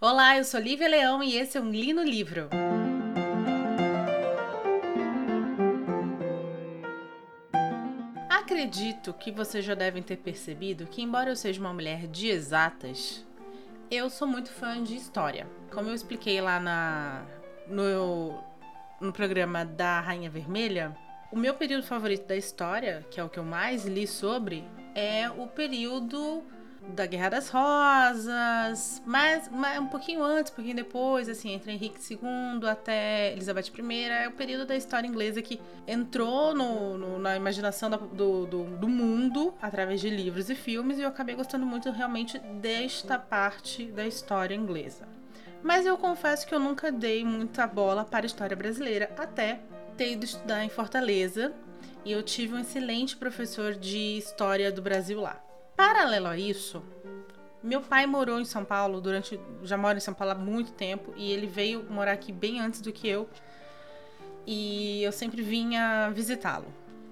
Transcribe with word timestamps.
Olá, 0.00 0.36
eu 0.36 0.44
sou 0.44 0.60
Lívia 0.60 0.86
Leão 0.86 1.24
e 1.24 1.34
esse 1.34 1.58
é 1.58 1.60
um 1.60 1.72
Lino 1.72 2.04
Livro. 2.04 2.48
Acredito 8.30 9.12
que 9.12 9.32
vocês 9.32 9.64
já 9.64 9.74
devem 9.74 10.00
ter 10.00 10.18
percebido 10.18 10.86
que, 10.86 11.02
embora 11.02 11.30
eu 11.30 11.34
seja 11.34 11.58
uma 11.58 11.74
mulher 11.74 12.06
de 12.06 12.28
exatas, 12.28 13.26
eu 13.90 14.08
sou 14.08 14.28
muito 14.28 14.52
fã 14.52 14.80
de 14.80 14.94
história. 14.94 15.48
Como 15.72 15.88
eu 15.88 15.94
expliquei 15.94 16.40
lá 16.40 16.60
na, 16.60 17.26
no, 17.66 18.38
no 19.00 19.12
programa 19.12 19.64
da 19.64 20.00
Rainha 20.00 20.30
Vermelha, 20.30 20.96
o 21.32 21.36
meu 21.36 21.54
período 21.54 21.82
favorito 21.82 22.28
da 22.28 22.36
história, 22.36 23.04
que 23.10 23.18
é 23.18 23.24
o 23.24 23.28
que 23.28 23.40
eu 23.40 23.44
mais 23.44 23.84
li 23.84 24.06
sobre, 24.06 24.64
é 24.94 25.28
o 25.28 25.48
período 25.48 26.44
da 26.88 27.06
Guerra 27.06 27.28
das 27.30 27.48
Rosas, 27.48 29.02
mas, 29.04 29.48
mas, 29.52 29.78
um 29.78 29.86
pouquinho 29.86 30.22
antes, 30.22 30.50
um 30.52 30.54
pouquinho 30.54 30.76
depois, 30.76 31.28
assim, 31.28 31.52
entre 31.52 31.72
Henrique 31.72 32.00
II 32.10 32.68
até 32.68 33.32
Elizabeth 33.32 33.66
I, 33.78 34.04
é 34.04 34.28
o 34.28 34.32
período 34.32 34.66
da 34.66 34.76
história 34.76 35.06
inglesa 35.06 35.42
que 35.42 35.60
entrou 35.86 36.54
no, 36.54 36.96
no, 36.96 37.18
na 37.18 37.36
imaginação 37.36 37.90
da, 37.90 37.96
do, 37.96 38.46
do, 38.46 38.64
do, 38.64 38.88
mundo 38.88 39.54
através 39.60 40.00
de 40.00 40.08
livros 40.08 40.48
e 40.50 40.54
filmes, 40.54 40.98
e 40.98 41.02
eu 41.02 41.08
acabei 41.08 41.34
gostando 41.34 41.66
muito 41.66 41.90
realmente 41.90 42.38
desta 42.38 43.18
parte 43.18 43.86
da 43.86 44.06
história 44.06 44.54
inglesa. 44.54 45.06
Mas 45.62 45.84
eu 45.84 45.96
confesso 45.98 46.46
que 46.46 46.54
eu 46.54 46.60
nunca 46.60 46.90
dei 46.90 47.24
muita 47.24 47.66
bola 47.66 48.04
para 48.04 48.24
a 48.24 48.28
história 48.28 48.56
brasileira, 48.56 49.10
até 49.18 49.60
ter 49.96 50.12
ido 50.12 50.24
estudar 50.24 50.64
em 50.64 50.68
Fortaleza, 50.68 51.52
e 52.04 52.12
eu 52.12 52.22
tive 52.22 52.54
um 52.54 52.60
excelente 52.60 53.16
professor 53.16 53.74
de 53.74 54.16
história 54.16 54.70
do 54.70 54.80
Brasil 54.80 55.20
lá. 55.20 55.47
Paralelo 55.78 56.26
a 56.26 56.36
isso, 56.36 56.82
meu 57.62 57.80
pai 57.80 58.04
morou 58.04 58.40
em 58.40 58.44
São 58.44 58.64
Paulo 58.64 59.00
durante. 59.00 59.38
Já 59.62 59.76
mora 59.76 59.96
em 59.96 60.00
São 60.00 60.12
Paulo 60.12 60.32
há 60.32 60.34
muito 60.34 60.72
tempo 60.72 61.14
e 61.16 61.30
ele 61.30 61.46
veio 61.46 61.86
morar 61.88 62.10
aqui 62.10 62.32
bem 62.32 62.58
antes 62.58 62.80
do 62.80 62.92
que 62.92 63.06
eu. 63.06 63.30
E 64.44 65.04
eu 65.04 65.12
sempre 65.12 65.40
vinha 65.40 66.10
visitá-lo. 66.10 66.66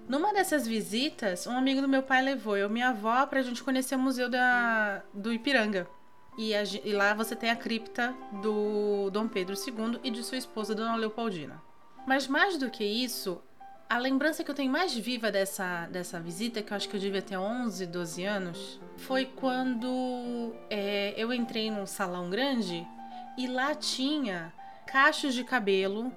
Numa 0.08 0.34
dessas 0.34 0.66
visitas, 0.66 1.46
um 1.46 1.56
amigo 1.56 1.80
do 1.80 1.88
meu 1.88 2.02
pai 2.02 2.20
levou 2.20 2.56
eu 2.56 2.68
e 2.68 2.72
minha 2.72 2.88
avó 2.88 3.24
pra 3.26 3.40
gente 3.40 3.62
conhecer 3.62 3.94
o 3.94 4.00
museu 4.00 4.28
da, 4.28 5.00
do 5.14 5.32
Ipiranga. 5.32 5.88
E, 6.36 6.52
a, 6.52 6.64
e 6.64 6.92
lá 6.92 7.14
você 7.14 7.36
tem 7.36 7.50
a 7.50 7.56
cripta 7.56 8.12
do 8.42 9.10
Dom 9.10 9.28
Pedro 9.28 9.54
II 9.54 10.00
e 10.02 10.10
de 10.10 10.24
sua 10.24 10.38
esposa, 10.38 10.74
Dona 10.74 10.96
Leopoldina. 10.96 11.62
Mas 12.04 12.26
mais 12.26 12.58
do 12.58 12.68
que 12.68 12.82
isso, 12.82 13.40
a 13.88 13.98
lembrança 13.98 14.42
que 14.42 14.50
eu 14.50 14.54
tenho 14.54 14.70
mais 14.70 14.94
viva 14.94 15.30
dessa, 15.30 15.86
dessa 15.86 16.20
visita, 16.20 16.62
que 16.62 16.72
eu 16.72 16.76
acho 16.76 16.88
que 16.88 16.96
eu 16.96 17.00
devia 17.00 17.22
ter 17.22 17.36
11, 17.36 17.86
12 17.86 18.24
anos, 18.24 18.80
foi 18.96 19.26
quando 19.26 20.54
é, 20.68 21.14
eu 21.16 21.32
entrei 21.32 21.70
num 21.70 21.86
salão 21.86 22.28
grande 22.28 22.86
e 23.38 23.46
lá 23.46 23.74
tinha 23.74 24.52
cachos 24.86 25.34
de 25.34 25.44
cabelo 25.44 26.12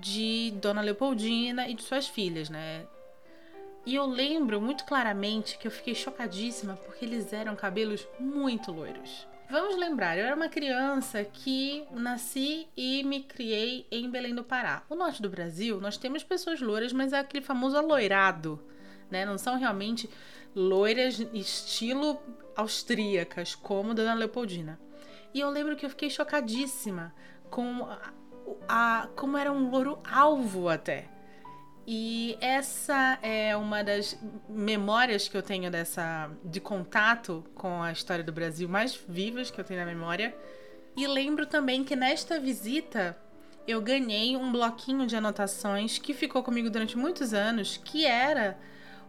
de 0.00 0.52
Dona 0.60 0.80
Leopoldina 0.80 1.68
e 1.68 1.74
de 1.74 1.82
suas 1.82 2.08
filhas, 2.08 2.50
né? 2.50 2.84
E 3.86 3.94
eu 3.94 4.06
lembro 4.06 4.60
muito 4.60 4.84
claramente 4.84 5.58
que 5.58 5.68
eu 5.68 5.70
fiquei 5.70 5.94
chocadíssima 5.94 6.74
porque 6.74 7.04
eles 7.04 7.32
eram 7.32 7.54
cabelos 7.54 8.06
muito 8.18 8.72
loiros. 8.72 9.26
Vamos 9.50 9.76
lembrar, 9.76 10.16
eu 10.16 10.24
era 10.24 10.34
uma 10.34 10.48
criança 10.48 11.22
que 11.22 11.86
nasci 11.92 12.66
e 12.76 13.04
me 13.04 13.22
criei 13.22 13.86
em 13.90 14.10
Belém 14.10 14.34
do 14.34 14.42
Pará. 14.42 14.82
O 14.88 14.94
norte 14.94 15.20
do 15.20 15.28
Brasil, 15.28 15.80
nós 15.80 15.96
temos 15.98 16.24
pessoas 16.24 16.60
loiras, 16.60 16.92
mas 16.92 17.12
é 17.12 17.18
aquele 17.18 17.44
famoso 17.44 17.76
aloirado, 17.76 18.58
né? 19.10 19.24
Não 19.26 19.36
são 19.36 19.58
realmente 19.58 20.08
loiras 20.56 21.20
estilo 21.32 22.18
austríacas, 22.56 23.54
como 23.54 23.94
Dona 23.94 24.14
Leopoldina. 24.14 24.80
E 25.34 25.40
eu 25.40 25.50
lembro 25.50 25.76
que 25.76 25.84
eu 25.84 25.90
fiquei 25.90 26.08
chocadíssima 26.08 27.14
com 27.50 27.84
a, 27.84 28.12
a 28.68 29.08
como 29.14 29.36
era 29.36 29.52
um 29.52 29.70
louro 29.70 29.98
alvo 30.04 30.68
até. 30.68 31.13
E 31.86 32.38
essa 32.40 33.18
é 33.22 33.54
uma 33.56 33.84
das 33.84 34.16
memórias 34.48 35.28
que 35.28 35.36
eu 35.36 35.42
tenho 35.42 35.70
dessa 35.70 36.30
de 36.42 36.58
contato 36.58 37.44
com 37.54 37.82
a 37.82 37.92
história 37.92 38.24
do 38.24 38.32
Brasil 38.32 38.68
mais 38.68 38.98
vivas 39.08 39.50
que 39.50 39.60
eu 39.60 39.64
tenho 39.64 39.80
na 39.80 39.86
memória. 39.86 40.34
E 40.96 41.06
lembro 41.06 41.44
também 41.44 41.84
que 41.84 41.94
nesta 41.94 42.40
visita 42.40 43.16
eu 43.66 43.80
ganhei 43.80 44.36
um 44.36 44.50
bloquinho 44.50 45.06
de 45.06 45.16
anotações 45.16 45.98
que 45.98 46.14
ficou 46.14 46.42
comigo 46.42 46.70
durante 46.70 46.96
muitos 46.96 47.34
anos, 47.34 47.80
que 47.82 48.06
era 48.06 48.58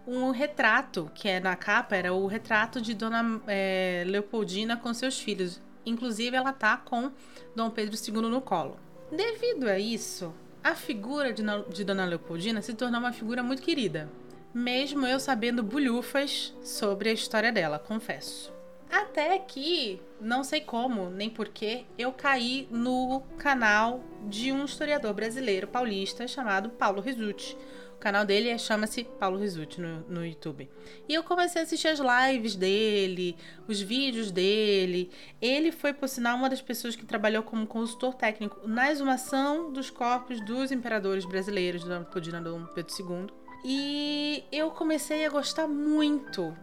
um 0.07 0.31
retrato, 0.31 1.09
que 1.13 1.27
é 1.27 1.39
na 1.39 1.55
capa 1.55 1.95
era 1.95 2.13
o 2.13 2.27
retrato 2.27 2.81
de 2.81 2.93
Dona 2.93 3.41
é, 3.47 4.03
Leopoldina 4.05 4.77
com 4.77 4.93
seus 4.93 5.19
filhos. 5.19 5.61
Inclusive 5.85 6.35
ela 6.35 6.51
tá 6.51 6.77
com 6.77 7.11
Dom 7.55 7.69
Pedro 7.69 7.95
II 7.95 8.29
no 8.29 8.41
colo. 8.41 8.77
Devido 9.11 9.67
a 9.67 9.77
isso, 9.77 10.33
a 10.65 10.73
figura 10.73 11.31
de, 11.31 11.43
de 11.69 11.83
Dona 11.83 12.05
Leopoldina 12.05 12.59
se 12.59 12.73
tornou 12.73 12.99
uma 12.99 13.13
figura 13.13 13.43
muito 13.43 13.61
querida, 13.61 14.09
mesmo 14.51 15.05
eu 15.05 15.19
sabendo 15.19 15.61
bulhufas 15.61 16.55
sobre 16.63 17.09
a 17.09 17.13
história 17.13 17.51
dela, 17.51 17.77
confesso. 17.77 18.51
Até 18.91 19.37
que, 19.37 20.01
não 20.19 20.43
sei 20.43 20.61
como, 20.61 21.11
nem 21.11 21.29
porquê, 21.29 21.85
eu 21.99 22.11
caí 22.11 22.67
no 22.71 23.21
canal 23.37 24.03
de 24.27 24.51
um 24.51 24.65
historiador 24.65 25.13
brasileiro 25.13 25.67
paulista 25.67 26.27
chamado 26.27 26.71
Paulo 26.71 26.99
Risucci, 26.99 27.55
o 27.95 27.99
canal 27.99 28.25
dele 28.25 28.49
é, 28.49 28.57
chama-se 28.57 29.03
Paulo 29.03 29.37
Risucci 29.37 29.79
no, 29.79 30.01
no 30.01 30.25
YouTube. 30.25 30.69
E 31.07 31.13
eu 31.13 31.23
comecei 31.23 31.61
a 31.61 31.63
assistir 31.63 31.87
as 31.87 31.99
lives 31.99 32.55
dele, 32.55 33.37
os 33.67 33.81
vídeos 33.81 34.31
dele. 34.31 35.09
Ele 35.41 35.71
foi, 35.71 35.93
por 35.93 36.07
sinal, 36.07 36.37
uma 36.37 36.49
das 36.49 36.61
pessoas 36.61 36.95
que 36.95 37.05
trabalhou 37.05 37.41
como 37.41 37.65
consultor 37.65 38.13
técnico 38.13 38.67
na 38.67 38.91
exumação 38.91 39.71
dos 39.71 39.89
corpos 39.89 40.39
dos 40.41 40.71
imperadores 40.71 41.25
brasileiros, 41.25 41.83
do 41.83 42.05
Podina 42.05 42.41
Dom 42.41 42.65
Pedro 42.65 42.93
II. 42.99 43.27
E 43.63 44.43
eu 44.51 44.69
comecei 44.71 45.25
a 45.25 45.29
gostar 45.29 45.67
muito 45.67 46.55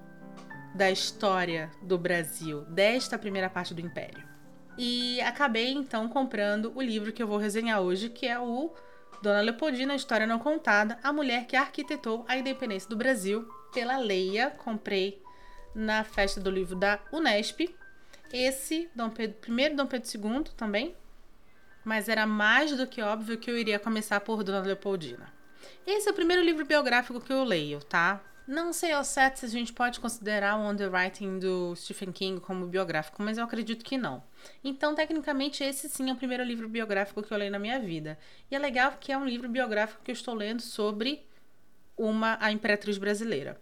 da 0.75 0.91
história 0.91 1.71
do 1.83 1.99
Brasil, 1.99 2.61
desta 2.63 3.19
primeira 3.19 3.51
parte 3.51 3.75
do 3.75 3.81
Império. 3.81 4.23
E 4.79 5.21
acabei 5.23 5.73
então 5.73 6.09
comprando 6.09 6.73
o 6.75 6.81
livro 6.81 7.13
que 7.13 7.23
eu 7.23 7.27
vou 7.27 7.39
resenhar 7.39 7.81
hoje, 7.81 8.09
que 8.09 8.27
é 8.27 8.39
o 8.39 8.73
Dona 9.21 9.41
Leopoldina, 9.41 9.95
História 9.95 10.27
Não 10.27 10.39
Contada, 10.39 10.99
a 11.03 11.13
mulher 11.13 11.47
que 11.47 11.57
arquitetou 11.57 12.25
a 12.29 12.37
independência 12.37 12.89
do 12.89 12.97
Brasil, 12.97 13.49
pela 13.73 13.97
Leia. 13.99 14.51
Comprei 14.51 15.23
na 15.75 16.05
festa 16.05 16.41
do 16.41 16.51
livro 16.51 16.77
da 16.77 16.99
Unesp. 17.13 17.75
Esse, 18.33 18.91
Dom 18.95 19.11
Pedro 19.11 19.37
Dom 19.77 19.87
Pedro 19.87 20.09
II 20.09 20.45
também. 20.57 20.97
Mas 21.85 22.09
era 22.09 22.27
mais 22.27 22.77
do 22.77 22.87
que 22.87 23.03
óbvio 23.03 23.39
que 23.39 23.51
eu 23.51 23.59
iria 23.59 23.79
começar 23.79 24.21
por 24.21 24.43
Dona 24.45 24.61
Leopoldina. 24.61 25.33
Esse 25.87 26.09
é 26.09 26.13
o 26.13 26.15
primeiro 26.15 26.43
livro 26.43 26.65
biográfico 26.65 27.21
que 27.21 27.33
eu 27.33 27.45
leio, 27.45 27.81
tá? 27.81 28.21
Não 28.47 28.73
sei 28.73 28.93
ao 28.93 29.05
certo 29.05 29.39
se 29.39 29.47
a 29.47 29.49
gente 29.49 29.73
pode 29.73 30.01
considerar 30.01 30.57
o 30.57 30.69
Underwriting 30.69 31.39
do 31.39 31.75
Stephen 31.77 32.11
King 32.13 32.41
como 32.41 32.67
biográfico, 32.67 33.23
mas 33.23 33.39
eu 33.39 33.45
acredito 33.45 33.85
que 33.85 33.97
não. 33.97 34.23
Então, 34.63 34.95
tecnicamente, 34.95 35.63
esse 35.65 35.89
sim 35.89 36.11
é 36.11 36.13
o 36.13 36.17
primeiro 36.17 36.43
livro 36.45 36.69
biográfico 36.69 37.23
que 37.23 37.33
eu 37.33 37.39
leio 37.39 37.51
na 37.51 37.59
minha 37.59 37.79
vida. 37.79 38.19
E 38.51 38.55
é 38.55 38.59
legal 38.59 38.97
que 39.01 39.13
é 39.13 39.19
um 39.19 39.27
livro 39.27 39.49
biográfico 39.49 40.03
que 40.03 40.11
eu 40.11 40.15
estou 40.15 40.35
lendo 40.35 40.63
sobre 40.63 41.25
uma 41.97 42.39
a 42.41 42.53
imperatriz 42.53 42.99
brasileira. 42.99 43.61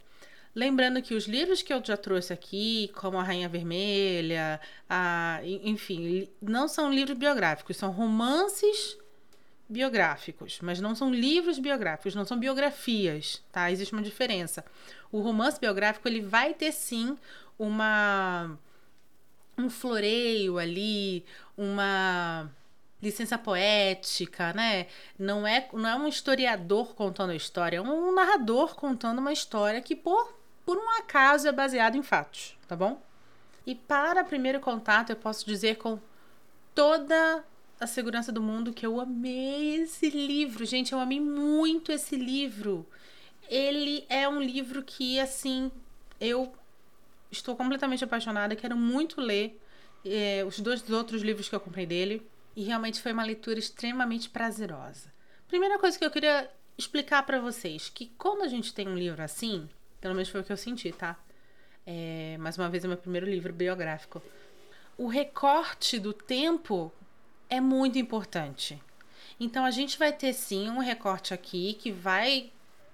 Lembrando 0.54 1.00
que 1.00 1.14
os 1.14 1.26
livros 1.26 1.62
que 1.62 1.72
eu 1.72 1.82
já 1.84 1.96
trouxe 1.96 2.32
aqui, 2.32 2.90
como 2.96 3.18
A 3.18 3.22
Rainha 3.22 3.48
Vermelha, 3.48 4.60
a, 4.88 5.40
enfim, 5.44 6.28
não 6.42 6.66
são 6.66 6.92
livros 6.92 7.16
biográficos, 7.16 7.76
são 7.76 7.92
romances 7.92 8.98
biográficos, 9.68 10.58
mas 10.60 10.80
não 10.80 10.96
são 10.96 11.14
livros 11.14 11.60
biográficos, 11.60 12.16
não 12.16 12.24
são 12.24 12.36
biografias, 12.36 13.40
tá? 13.52 13.70
Existe 13.70 13.92
uma 13.92 14.02
diferença. 14.02 14.64
O 15.12 15.20
romance 15.20 15.60
biográfico 15.60 16.08
ele 16.08 16.20
vai 16.20 16.52
ter 16.52 16.72
sim 16.72 17.16
uma 17.56 18.58
um 19.60 19.70
floreio 19.70 20.58
ali, 20.58 21.24
uma 21.56 22.50
licença 23.02 23.38
poética, 23.38 24.52
né? 24.52 24.86
Não 25.18 25.46
é 25.46 25.68
não 25.72 25.88
é 25.88 25.96
um 25.96 26.08
historiador 26.08 26.94
contando 26.94 27.30
a 27.30 27.36
história, 27.36 27.78
é 27.78 27.80
um 27.80 28.14
narrador 28.14 28.74
contando 28.74 29.18
uma 29.18 29.32
história 29.32 29.80
que 29.80 29.96
por 29.96 30.38
por 30.64 30.76
um 30.76 30.90
acaso 30.98 31.48
é 31.48 31.52
baseado 31.52 31.96
em 31.96 32.02
fatos, 32.02 32.56
tá 32.68 32.76
bom? 32.76 33.00
E 33.66 33.74
para 33.74 34.24
primeiro 34.24 34.60
contato 34.60 35.10
eu 35.10 35.16
posso 35.16 35.46
dizer 35.46 35.76
com 35.76 35.98
toda 36.74 37.44
a 37.80 37.86
Segurança 37.86 38.30
do 38.30 38.42
Mundo, 38.42 38.74
que 38.74 38.84
eu 38.84 39.00
amei 39.00 39.76
esse 39.76 40.10
livro. 40.10 40.66
Gente, 40.66 40.92
eu 40.92 41.00
amei 41.00 41.18
muito 41.18 41.90
esse 41.90 42.14
livro. 42.14 42.86
Ele 43.48 44.04
é 44.08 44.28
um 44.28 44.40
livro 44.40 44.82
que, 44.82 45.18
assim, 45.18 45.72
eu 46.20 46.52
estou 47.30 47.56
completamente 47.56 48.04
apaixonada, 48.04 48.56
quero 48.56 48.76
muito 48.76 49.20
ler 49.20 49.60
é, 50.04 50.44
os 50.46 50.60
dois 50.60 50.88
outros 50.90 51.22
livros 51.22 51.48
que 51.48 51.54
eu 51.54 51.60
comprei 51.60 51.86
dele. 51.86 52.26
E 52.56 52.64
realmente 52.64 53.00
foi 53.00 53.12
uma 53.12 53.24
leitura 53.24 53.58
extremamente 53.58 54.28
prazerosa. 54.28 55.12
Primeira 55.46 55.78
coisa 55.78 55.98
que 55.98 56.04
eu 56.04 56.10
queria 56.10 56.50
explicar 56.76 57.22
para 57.24 57.40
vocês, 57.40 57.88
que 57.88 58.06
quando 58.18 58.42
a 58.42 58.48
gente 58.48 58.74
tem 58.74 58.88
um 58.88 58.96
livro 58.96 59.22
assim, 59.22 59.68
pelo 60.00 60.14
menos 60.14 60.28
foi 60.28 60.40
o 60.40 60.44
que 60.44 60.52
eu 60.52 60.56
senti, 60.56 60.90
tá? 60.92 61.16
É, 61.86 62.36
mais 62.38 62.58
uma 62.58 62.68
vez 62.68 62.84
é 62.84 62.88
meu 62.88 62.96
primeiro 62.96 63.26
livro 63.26 63.52
biográfico 63.52 64.22
o 65.00 65.06
recorte 65.06 65.98
do 65.98 66.12
tempo 66.12 66.92
é 67.48 67.58
muito 67.58 67.98
importante. 67.98 68.78
Então 69.40 69.64
a 69.64 69.70
gente 69.70 69.98
vai 69.98 70.12
ter 70.12 70.34
sim 70.34 70.68
um 70.68 70.78
recorte 70.78 71.32
aqui 71.32 71.72
que 71.72 71.90
vai 71.90 72.52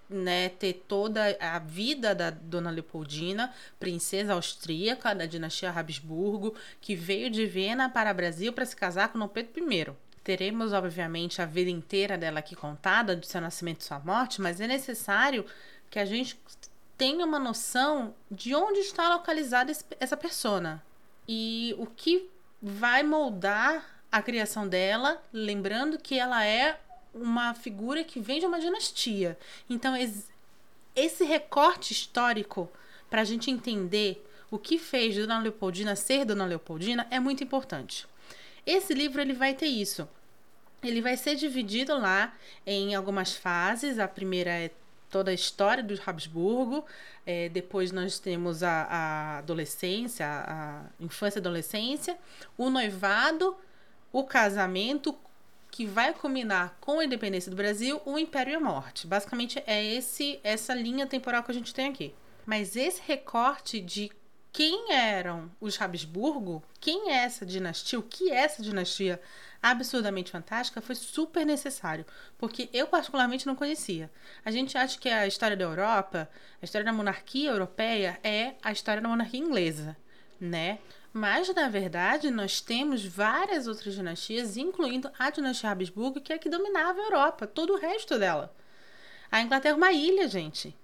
né, 0.08 0.48
ter 0.48 0.84
toda 0.86 1.36
a 1.40 1.58
vida 1.58 2.14
da 2.14 2.30
Dona 2.30 2.70
Leopoldina, 2.70 3.52
princesa 3.78 4.34
austríaca 4.34 5.14
da 5.14 5.26
dinastia 5.26 5.70
Habsburgo, 5.70 6.54
que 6.80 6.94
veio 6.94 7.30
de 7.30 7.46
Viena 7.46 7.88
para 7.88 8.12
o 8.12 8.14
Brasil 8.14 8.52
para 8.52 8.64
se 8.64 8.76
casar 8.76 9.08
com 9.08 9.18
Dom 9.18 9.28
Pedro 9.28 9.72
I. 9.72 9.86
Teremos, 10.22 10.72
obviamente, 10.72 11.40
a 11.40 11.46
vida 11.46 11.70
inteira 11.70 12.18
dela 12.18 12.40
aqui 12.40 12.56
contada, 12.56 13.14
do 13.14 13.24
seu 13.24 13.40
nascimento 13.40 13.80
e 13.80 13.84
sua 13.84 14.00
morte, 14.00 14.40
mas 14.40 14.60
é 14.60 14.66
necessário 14.66 15.44
que 15.88 15.98
a 15.98 16.04
gente 16.04 16.38
tenha 16.98 17.24
uma 17.24 17.38
noção 17.38 18.14
de 18.30 18.54
onde 18.54 18.80
está 18.80 19.08
localizada 19.08 19.72
essa 20.00 20.16
persona 20.16 20.82
e 21.28 21.74
o 21.78 21.86
que 21.86 22.28
vai 22.60 23.02
moldar 23.02 23.84
a 24.10 24.22
criação 24.22 24.66
dela, 24.66 25.22
lembrando 25.32 25.98
que 25.98 26.18
ela 26.18 26.44
é 26.44 26.80
uma 27.16 27.54
figura 27.54 28.04
que 28.04 28.20
vem 28.20 28.40
de 28.40 28.46
uma 28.46 28.60
dinastia. 28.60 29.38
Então, 29.68 29.94
esse 30.94 31.24
recorte 31.24 31.92
histórico, 31.92 32.70
para 33.10 33.22
a 33.22 33.24
gente 33.24 33.50
entender 33.50 34.24
o 34.50 34.58
que 34.58 34.78
fez 34.78 35.16
Dona 35.16 35.40
Leopoldina 35.40 35.96
ser 35.96 36.24
Dona 36.24 36.44
Leopoldina, 36.44 37.06
é 37.10 37.18
muito 37.18 37.42
importante. 37.42 38.06
Esse 38.64 38.94
livro 38.94 39.20
ele 39.20 39.32
vai 39.32 39.54
ter 39.54 39.66
isso. 39.66 40.08
Ele 40.82 41.00
vai 41.00 41.16
ser 41.16 41.34
dividido 41.36 41.96
lá 41.96 42.34
em 42.66 42.94
algumas 42.94 43.34
fases. 43.34 43.98
A 43.98 44.06
primeira 44.06 44.50
é 44.50 44.70
toda 45.10 45.30
a 45.30 45.34
história 45.34 45.82
dos 45.82 46.00
Habsburgo. 46.06 46.84
É, 47.24 47.48
depois 47.48 47.90
nós 47.92 48.18
temos 48.18 48.62
a, 48.62 48.82
a 48.82 49.38
adolescência, 49.38 50.26
a 50.26 50.84
infância 51.00 51.38
e 51.38 51.40
adolescência, 51.40 52.16
o 52.56 52.70
noivado, 52.70 53.56
o 54.12 54.24
casamento, 54.24 55.16
que 55.76 55.84
vai 55.84 56.14
culminar 56.14 56.74
com 56.80 57.00
a 57.00 57.04
independência 57.04 57.50
do 57.50 57.56
Brasil, 57.56 58.00
o 58.06 58.18
Império 58.18 58.54
e 58.54 58.56
a 58.56 58.60
Morte. 58.60 59.06
Basicamente 59.06 59.62
é 59.66 59.84
esse 59.84 60.40
essa 60.42 60.72
linha 60.72 61.06
temporal 61.06 61.42
que 61.42 61.50
a 61.50 61.54
gente 61.54 61.74
tem 61.74 61.90
aqui. 61.90 62.14
Mas 62.46 62.76
esse 62.76 63.02
recorte 63.06 63.78
de 63.78 64.10
quem 64.50 64.90
eram 64.90 65.50
os 65.60 65.78
Habsburgo, 65.78 66.62
quem 66.80 67.10
é 67.10 67.16
essa 67.16 67.44
dinastia, 67.44 67.98
o 67.98 68.02
que 68.02 68.32
é 68.32 68.36
essa 68.36 68.62
dinastia 68.62 69.20
absurdamente 69.62 70.30
fantástica, 70.30 70.80
foi 70.80 70.94
super 70.94 71.44
necessário, 71.44 72.06
porque 72.38 72.70
eu 72.72 72.86
particularmente 72.86 73.46
não 73.46 73.54
conhecia. 73.54 74.10
A 74.46 74.50
gente 74.50 74.78
acha 74.78 74.98
que 74.98 75.10
a 75.10 75.26
história 75.26 75.58
da 75.58 75.64
Europa, 75.64 76.26
a 76.62 76.64
história 76.64 76.86
da 76.86 76.92
monarquia 76.92 77.50
europeia 77.50 78.18
é 78.24 78.54
a 78.62 78.72
história 78.72 79.02
da 79.02 79.08
monarquia 79.10 79.40
inglesa, 79.40 79.94
né? 80.40 80.78
Mas, 81.16 81.48
na 81.54 81.66
verdade, 81.66 82.30
nós 82.30 82.60
temos 82.60 83.02
várias 83.02 83.66
outras 83.66 83.94
dinastias, 83.94 84.58
incluindo 84.58 85.10
a 85.18 85.30
dinastia 85.30 85.70
Habsburgo, 85.70 86.20
que 86.20 86.30
é 86.30 86.36
que 86.36 86.50
dominava 86.50 87.00
a 87.00 87.04
Europa, 87.04 87.46
todo 87.46 87.72
o 87.72 87.78
resto 87.78 88.18
dela. 88.18 88.54
A 89.32 89.40
Inglaterra 89.40 89.72
é 89.72 89.76
uma 89.78 89.92
ilha, 89.94 90.28
gente. 90.28 90.76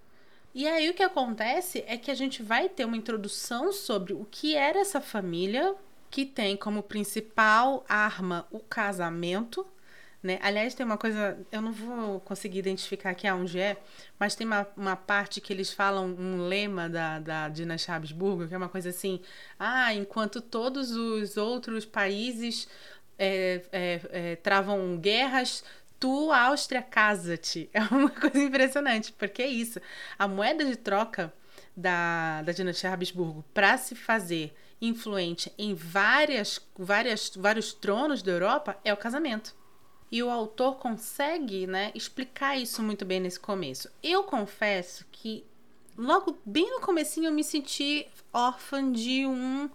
E 0.54 0.66
aí 0.66 0.88
o 0.88 0.94
que 0.94 1.02
acontece 1.02 1.84
é 1.86 1.98
que 1.98 2.10
a 2.10 2.14
gente 2.14 2.42
vai 2.42 2.70
ter 2.70 2.86
uma 2.86 2.96
introdução 2.96 3.72
sobre 3.72 4.14
o 4.14 4.24
que 4.24 4.56
era 4.56 4.78
essa 4.78 5.02
família, 5.02 5.74
que 6.10 6.24
tem 6.24 6.56
como 6.56 6.82
principal 6.82 7.84
arma 7.86 8.46
o 8.50 8.58
casamento, 8.58 9.66
né? 10.22 10.38
Aliás, 10.40 10.74
tem 10.74 10.86
uma 10.86 10.96
coisa, 10.96 11.36
eu 11.50 11.60
não 11.60 11.72
vou 11.72 12.20
conseguir 12.20 12.60
identificar 12.60 13.10
aqui 13.10 13.26
aonde 13.26 13.58
é, 13.58 13.76
mas 14.18 14.36
tem 14.36 14.46
uma, 14.46 14.66
uma 14.76 14.94
parte 14.94 15.40
que 15.40 15.52
eles 15.52 15.72
falam 15.72 16.06
um 16.06 16.46
lema 16.46 16.88
da, 16.88 17.18
da 17.18 17.48
dinastia 17.48 17.94
Habsburgo, 17.94 18.46
que 18.46 18.54
é 18.54 18.56
uma 18.56 18.68
coisa 18.68 18.90
assim: 18.90 19.20
ah, 19.58 19.92
enquanto 19.92 20.40
todos 20.40 20.92
os 20.92 21.36
outros 21.36 21.84
países 21.84 22.68
é, 23.18 23.62
é, 23.72 24.00
é, 24.10 24.36
travam 24.36 24.96
guerras, 24.96 25.64
tu, 25.98 26.30
Áustria, 26.30 26.82
casa-te. 26.82 27.68
É 27.74 27.80
uma 27.82 28.10
coisa 28.10 28.38
impressionante, 28.38 29.12
porque 29.12 29.42
é 29.42 29.46
isso. 29.48 29.80
A 30.18 30.28
moeda 30.28 30.64
de 30.64 30.76
troca 30.76 31.32
da, 31.76 32.42
da 32.42 32.52
dinastia 32.52 32.92
Habsburgo 32.92 33.44
para 33.52 33.76
se 33.76 33.94
fazer 33.94 34.54
influente 34.80 35.52
em 35.58 35.74
várias, 35.74 36.60
várias, 36.76 37.30
vários 37.36 37.72
tronos 37.72 38.22
da 38.22 38.32
Europa 38.32 38.76
é 38.84 38.92
o 38.92 38.96
casamento. 38.96 39.54
E 40.12 40.22
o 40.22 40.30
autor 40.30 40.76
consegue, 40.76 41.66
né, 41.66 41.90
explicar 41.94 42.54
isso 42.58 42.82
muito 42.82 43.02
bem 43.02 43.18
nesse 43.18 43.40
começo. 43.40 43.90
Eu 44.02 44.24
confesso 44.24 45.06
que 45.10 45.42
logo 45.96 46.38
bem 46.44 46.70
no 46.70 46.82
comecinho 46.82 47.28
eu 47.28 47.32
me 47.32 47.42
senti 47.42 48.06
órfã 48.30 48.92
de 48.92 49.26
um 49.26 49.70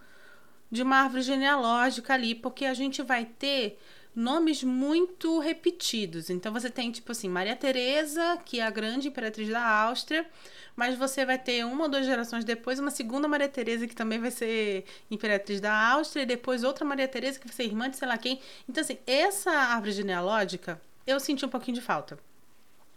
de 0.70 0.84
uma 0.84 0.98
árvore 0.98 1.24
genealógica 1.24 2.14
ali, 2.14 2.36
porque 2.36 2.66
a 2.66 2.74
gente 2.74 3.02
vai 3.02 3.26
ter 3.26 3.80
nomes 4.18 4.64
muito 4.64 5.38
repetidos. 5.38 6.32
Então 6.32 6.52
você 6.52 6.72
tem 6.72 6.92
tipo 6.92 7.12
assim, 7.12 7.30
Maria 7.30 7.56
Teresa, 7.56 8.38
que 8.44 8.60
é 8.60 8.66
a 8.66 8.72
grande 8.72 9.10
imperatriz 9.10 9.48
da 9.48 9.64
Áustria, 9.64 10.28
mas 10.76 10.98
você 10.98 11.24
vai 11.24 11.38
ter 11.38 11.64
uma 11.64 11.84
ou 11.84 11.90
duas 11.90 12.04
gerações 12.04 12.44
depois 12.44 12.80
uma 12.80 12.90
segunda 12.90 13.28
Maria 13.28 13.48
Teresa 13.48 13.86
que 13.86 13.96
também 13.96 14.20
vai 14.20 14.32
ser 14.32 14.86
imperatriz 15.12 15.62
da 15.62 15.72
Áustria 15.92 16.24
e 16.24 16.26
depois 16.26 16.64
outra 16.64 16.84
Maria 16.84 17.08
Teresa 17.08 17.40
que 17.40 17.46
vai 17.46 17.56
ser 17.56 17.66
irmã 17.66 17.92
de 17.92 17.98
sei 17.98 18.08
lá 18.08 18.18
quem. 18.18 18.42
Então 18.68 18.82
assim, 18.82 18.98
essa 19.06 19.52
árvore 19.52 19.92
genealógica 19.92 20.82
eu 21.06 21.20
senti 21.20 21.46
um 21.46 21.50
pouquinho 21.50 21.76
de 21.76 21.82
falta. 21.82 22.18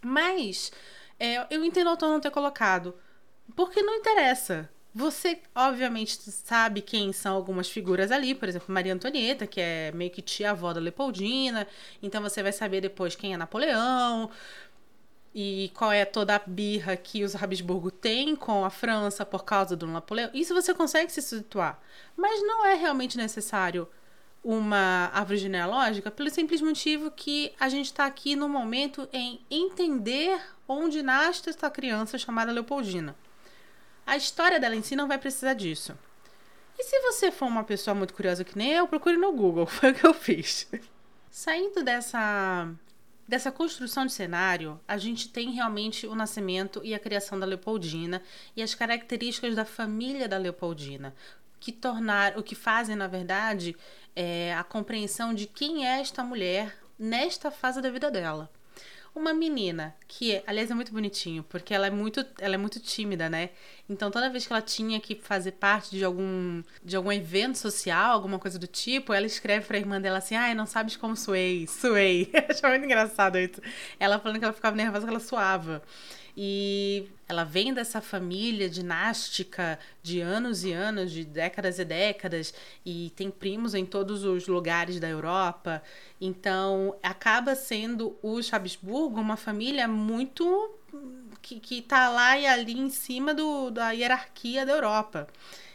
Mas 0.01 0.71
é, 1.19 1.45
eu 1.51 1.63
entendo 1.63 1.85
o 1.85 1.91
autor 1.91 2.09
não 2.09 2.19
ter 2.19 2.31
colocado, 2.31 2.95
porque 3.55 3.83
não 3.83 3.93
interessa. 3.93 4.67
Você, 4.93 5.39
obviamente, 5.55 6.17
sabe 6.31 6.81
quem 6.81 7.13
são 7.13 7.35
algumas 7.35 7.69
figuras 7.69 8.11
ali, 8.11 8.35
por 8.35 8.49
exemplo, 8.49 8.73
Maria 8.73 8.93
Antonieta, 8.93 9.47
que 9.47 9.61
é 9.61 9.91
meio 9.93 10.11
que 10.11 10.21
tia-avó 10.21 10.73
da 10.73 10.81
Leopoldina, 10.81 11.65
então 12.03 12.21
você 12.21 12.43
vai 12.43 12.51
saber 12.51 12.81
depois 12.81 13.15
quem 13.15 13.33
é 13.33 13.37
Napoleão, 13.37 14.29
e 15.33 15.71
qual 15.73 15.91
é 15.91 16.03
toda 16.03 16.35
a 16.35 16.41
birra 16.45 16.95
que 16.97 17.23
os 17.23 17.35
Habsburgo 17.35 17.89
têm 17.89 18.35
com 18.35 18.65
a 18.65 18.69
França 18.69 19.25
por 19.25 19.45
causa 19.45 19.75
do 19.75 19.87
Napoleão. 19.87 20.29
Isso 20.33 20.53
você 20.53 20.73
consegue 20.73 21.11
se 21.11 21.21
situar. 21.21 21.79
Mas 22.17 22.41
não 22.43 22.65
é 22.65 22.73
realmente 22.73 23.17
necessário 23.17 23.87
uma 24.43 25.09
árvore 25.13 25.37
genealógica 25.37 26.09
pelo 26.11 26.29
simples 26.29 26.61
motivo 26.61 27.11
que 27.11 27.53
a 27.59 27.69
gente 27.69 27.85
está 27.85 28.05
aqui 28.05 28.35
no 28.35 28.49
momento 28.49 29.07
em 29.13 29.39
entender 29.49 30.41
onde 30.67 31.01
nasce 31.01 31.49
essa 31.49 31.69
criança 31.69 32.17
chamada 32.17 32.51
Leopoldina. 32.51 33.15
A 34.05 34.17
história 34.17 34.59
dela 34.59 34.75
em 34.75 34.81
si 34.81 34.95
não 34.95 35.07
vai 35.07 35.17
precisar 35.17 35.53
disso. 35.53 35.97
E 36.77 36.83
se 36.83 36.99
você 37.01 37.31
for 37.31 37.45
uma 37.45 37.63
pessoa 37.63 37.93
muito 37.93 38.13
curiosa 38.13 38.43
que 38.43 38.57
nem 38.57 38.71
eu, 38.71 38.87
procure 38.87 39.17
no 39.17 39.31
Google. 39.31 39.65
Foi 39.67 39.91
o 39.91 39.93
que 39.93 40.05
eu 40.05 40.13
fiz. 40.13 40.67
Saindo 41.29 41.83
dessa 41.83 42.67
dessa 43.27 43.51
construção 43.51 44.05
de 44.05 44.11
cenário, 44.11 44.77
a 44.85 44.97
gente 44.97 45.29
tem 45.29 45.51
realmente 45.51 46.05
o 46.05 46.13
nascimento 46.13 46.81
e 46.83 46.93
a 46.93 46.99
criação 46.99 47.39
da 47.39 47.45
Leopoldina 47.45 48.21
e 48.57 48.61
as 48.61 48.75
características 48.75 49.55
da 49.55 49.63
família 49.63 50.27
da 50.27 50.37
Leopoldina, 50.37 51.15
que 51.57 51.71
tornar, 51.71 52.37
o 52.37 52.43
que 52.43 52.55
fazem, 52.55 52.93
na 52.93 53.07
verdade, 53.07 53.73
é 54.13 54.53
a 54.53 54.65
compreensão 54.65 55.33
de 55.33 55.47
quem 55.47 55.87
é 55.87 56.01
esta 56.01 56.25
mulher 56.25 56.77
nesta 56.99 57.49
fase 57.49 57.81
da 57.81 57.89
vida 57.89 58.11
dela 58.11 58.51
uma 59.13 59.33
menina 59.33 59.95
que, 60.07 60.41
aliás, 60.47 60.71
é 60.71 60.73
muito 60.73 60.91
bonitinho, 60.91 61.43
porque 61.43 61.73
ela 61.73 61.87
é 61.87 61.89
muito, 61.89 62.25
ela 62.39 62.55
é 62.55 62.57
muito 62.57 62.79
tímida, 62.79 63.29
né? 63.29 63.49
Então, 63.91 64.09
toda 64.09 64.29
vez 64.29 64.47
que 64.47 64.53
ela 64.53 64.61
tinha 64.61 65.01
que 65.01 65.15
fazer 65.15 65.51
parte 65.51 65.91
de 65.91 66.05
algum, 66.05 66.63
de 66.81 66.95
algum 66.95 67.11
evento 67.11 67.57
social, 67.57 68.13
alguma 68.13 68.39
coisa 68.39 68.57
do 68.57 68.65
tipo, 68.65 69.11
ela 69.11 69.25
escreve 69.25 69.65
pra 69.65 69.77
irmã 69.77 69.99
dela 69.99 70.19
assim: 70.19 70.33
ai, 70.33 70.55
não 70.55 70.65
sabes 70.65 70.95
como 70.95 71.13
suei, 71.13 71.67
suei. 71.67 72.31
Achei 72.49 72.69
muito 72.69 72.85
engraçado 72.85 73.37
isso. 73.37 73.61
Ela 73.99 74.17
falando 74.17 74.39
que 74.39 74.45
ela 74.45 74.53
ficava 74.53 74.77
nervosa 74.77 75.05
que 75.05 75.09
ela 75.09 75.19
suava. 75.19 75.83
E 76.37 77.09
ela 77.27 77.43
vem 77.43 77.73
dessa 77.73 77.99
família 77.99 78.69
dinástica 78.69 79.77
de 80.01 80.21
anos 80.21 80.63
e 80.63 80.71
anos, 80.71 81.11
de 81.11 81.25
décadas 81.25 81.77
e 81.77 81.83
décadas, 81.83 82.53
e 82.85 83.11
tem 83.17 83.29
primos 83.29 83.75
em 83.75 83.85
todos 83.85 84.23
os 84.23 84.47
lugares 84.47 85.01
da 85.01 85.09
Europa. 85.09 85.83
Então, 86.21 86.95
acaba 87.03 87.55
sendo 87.55 88.17
os 88.23 88.53
Habsburgo 88.53 89.19
uma 89.19 89.35
família 89.35 89.85
muito 89.85 90.79
que, 91.41 91.59
que 91.59 91.81
tá 91.81 92.09
lá 92.09 92.37
e 92.37 92.45
ali 92.45 92.77
em 92.77 92.89
cima 92.89 93.33
do, 93.33 93.69
da 93.69 93.91
hierarquia 93.91 94.65
da 94.65 94.73
Europa. 94.73 95.27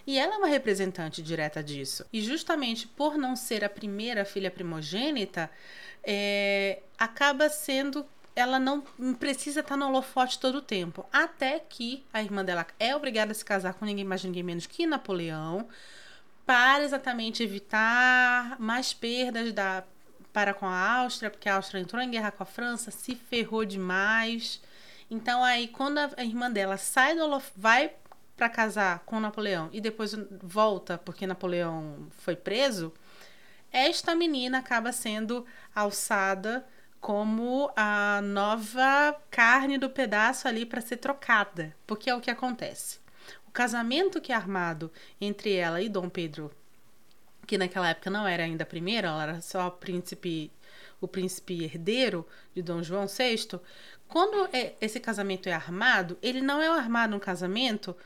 E 0.07 0.19
ela 0.19 0.35
é 0.35 0.39
uma 0.39 0.47
representante 0.47 1.21
direta 1.21 1.63
disso. 1.63 2.07
E 2.13 2.21
justamente 2.21 2.87
por 2.87 3.19
não 3.19 3.35
ser 3.35 3.65
a 3.65 3.69
primeira 3.69 4.25
filha 4.25 4.51
primogênita, 4.51 5.51
é, 6.05 6.81
acaba 6.97 7.49
sendo 7.49 8.07
ela 8.37 8.59
não 8.59 8.83
precisa 9.19 9.61
estar 9.61 9.79
no 9.79 9.87
holofote 9.87 10.39
todo 10.39 10.57
o 10.57 10.63
tempo. 10.63 11.07
Até 11.11 11.59
que 11.59 12.05
a 12.13 12.23
irmã 12.23 12.45
dela 12.45 12.67
é 12.79 12.95
obrigada 12.95 13.33
a 13.33 13.35
se 13.35 13.43
casar 13.43 13.73
com 13.73 13.87
ninguém 13.87 14.05
mais, 14.05 14.23
ninguém 14.23 14.43
menos 14.43 14.67
que 14.67 14.87
Napoleão, 14.87 15.67
para 16.45 16.85
exatamente 16.85 17.43
evitar 17.43 18.61
mais 18.61 18.93
perdas 18.93 19.55
da, 19.55 19.83
para 20.35 20.53
com 20.53 20.67
a 20.67 20.99
Áustria, 20.99 21.31
porque 21.31 21.49
a 21.49 21.57
Áustria 21.57 21.81
entrou 21.81 22.03
em 22.03 22.11
guerra 22.11 22.31
com 22.31 22.43
a 22.43 22.47
França, 22.47 22.91
se 22.91 23.15
ferrou 23.15 23.65
demais. 23.65 24.61
Então 25.11 25.43
aí 25.45 25.69
quando 25.69 25.99
a 25.99 26.25
irmã 26.25 26.51
dela 26.51 26.77
sai 26.77 27.15
do 27.15 27.25
holofote, 27.25 27.53
vai 27.57 27.93
para 28.37 28.49
casar 28.49 29.01
com 29.01 29.19
Napoleão 29.19 29.71
e 29.73 29.81
depois 29.81 30.15
volta 30.43 30.99
porque 30.99 31.27
Napoleão 31.27 32.09
foi 32.11 32.37
preso, 32.37 32.93
esta 33.73 34.15
menina 34.15 34.59
acaba 34.59 34.93
sendo 34.93 35.45
alçada 35.75 36.67
como 37.01 37.71
a 37.77 38.21
nova 38.23 39.17
carne 39.31 39.79
do 39.79 39.89
pedaço 39.89 40.49
ali 40.49 40.67
para 40.67 40.81
ser 40.81 40.97
trocada, 40.97 41.75
porque 41.87 42.11
é 42.11 42.15
o 42.15 42.21
que 42.21 42.31
acontece. 42.31 42.99
O 43.47 43.51
casamento 43.51 44.21
que 44.21 44.33
é 44.33 44.35
armado 44.35 44.91
entre 45.21 45.55
ela 45.55 45.81
e 45.81 45.89
Dom 45.89 46.09
Pedro, 46.09 46.51
que 47.47 47.57
naquela 47.57 47.91
época 47.91 48.11
não 48.11 48.27
era 48.27 48.45
ainda 48.45 48.67
primeiro, 48.67 49.07
ela 49.07 49.23
era 49.23 49.41
só 49.41 49.71
príncipe, 49.71 50.51
o 51.01 51.09
príncipe 51.09 51.65
herdeiro 51.65 52.27
de 52.55 52.63
Dom 52.63 52.83
João 52.83 53.07
VI. 53.07 53.61
Quando 54.09 54.49
é, 54.53 54.75
esse 54.81 55.01
casamento 55.01 55.49
é 55.49 55.53
armado, 55.53 56.19
ele 56.23 56.41
não 56.41 56.61
é 56.63 56.69
armado 56.69 57.17
um 57.17 57.21
casamento 57.21 57.97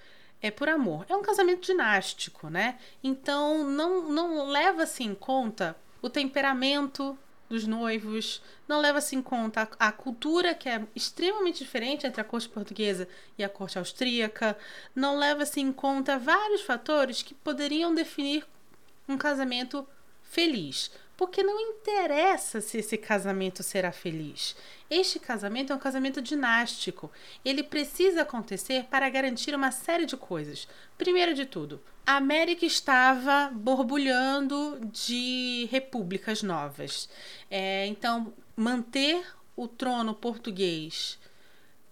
é 0.42 0.50
por 0.50 0.68
amor. 0.68 1.04
É 1.08 1.14
um 1.14 1.22
casamento 1.22 1.66
dinástico, 1.66 2.48
né? 2.48 2.78
Então 3.02 3.64
não, 3.64 4.08
não 4.08 4.48
leva-se 4.48 5.02
em 5.02 5.14
conta 5.14 5.76
o 6.00 6.08
temperamento 6.08 7.16
dos 7.48 7.66
noivos, 7.66 8.40
não 8.68 8.80
leva-se 8.80 9.16
em 9.16 9.20
conta 9.20 9.68
a, 9.78 9.88
a, 9.88 9.92
cultura 9.92 10.54
que 10.54 10.68
é 10.68 10.86
extremamente 10.94 11.58
diferente 11.58 12.06
entre 12.06 12.20
a 12.20 12.24
corte 12.24 12.48
portuguesa 12.48 13.08
e 13.36 13.42
a 13.42 13.48
corte 13.48 13.76
austríaca, 13.76 14.56
não 14.94 15.18
leva-se 15.18 15.60
em 15.60 15.72
conta 15.72 16.16
vários 16.16 16.62
fatores 16.62 17.22
que 17.22 17.34
poderiam 17.34 17.92
definir 17.92 18.46
um 19.08 19.18
casamento 19.18 19.86
feliz. 20.22 20.92
Porque 21.20 21.42
não 21.42 21.60
interessa 21.60 22.62
se 22.62 22.78
esse 22.78 22.96
casamento 22.96 23.62
será 23.62 23.92
feliz. 23.92 24.56
Este 24.88 25.18
casamento 25.18 25.70
é 25.70 25.76
um 25.76 25.78
casamento 25.78 26.22
dinástico. 26.22 27.12
Ele 27.44 27.62
precisa 27.62 28.22
acontecer 28.22 28.84
para 28.84 29.06
garantir 29.10 29.54
uma 29.54 29.70
série 29.70 30.06
de 30.06 30.16
coisas. 30.16 30.66
Primeiro 30.96 31.34
de 31.34 31.44
tudo, 31.44 31.78
a 32.06 32.16
América 32.16 32.64
estava 32.64 33.50
borbulhando 33.52 34.80
de 34.90 35.68
repúblicas 35.70 36.42
novas. 36.42 37.06
É, 37.50 37.84
então, 37.84 38.32
manter 38.56 39.22
o 39.54 39.68
trono 39.68 40.14
português 40.14 41.18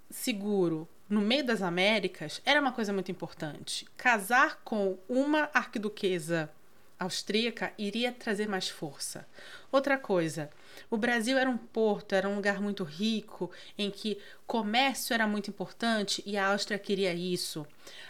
seguro 0.08 0.88
no 1.06 1.20
meio 1.20 1.44
das 1.44 1.60
Américas 1.60 2.40
era 2.46 2.62
uma 2.62 2.72
coisa 2.72 2.94
muito 2.94 3.10
importante. 3.10 3.86
Casar 3.94 4.62
com 4.64 4.98
uma 5.06 5.50
arquiduquesa 5.52 6.50
austríaca 6.98 7.72
iria 7.78 8.12
trazer 8.12 8.48
mais 8.48 8.68
força. 8.68 9.26
Outra 9.70 9.96
coisa, 9.98 10.50
o 10.90 10.96
Brasil 10.96 11.38
era 11.38 11.48
um 11.48 11.58
porto, 11.58 12.14
era 12.14 12.28
um 12.28 12.36
lugar 12.36 12.60
muito 12.60 12.84
rico, 12.84 13.50
em 13.76 13.90
que 13.90 14.18
comércio 14.46 15.14
era 15.14 15.26
muito 15.26 15.50
importante 15.50 16.22
e 16.26 16.36
a 16.36 16.48
Áustria 16.48 16.78
queria 16.78 17.14
isso. 17.14 17.66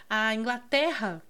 A 0.09 0.33
Inglaterra 0.33 1.21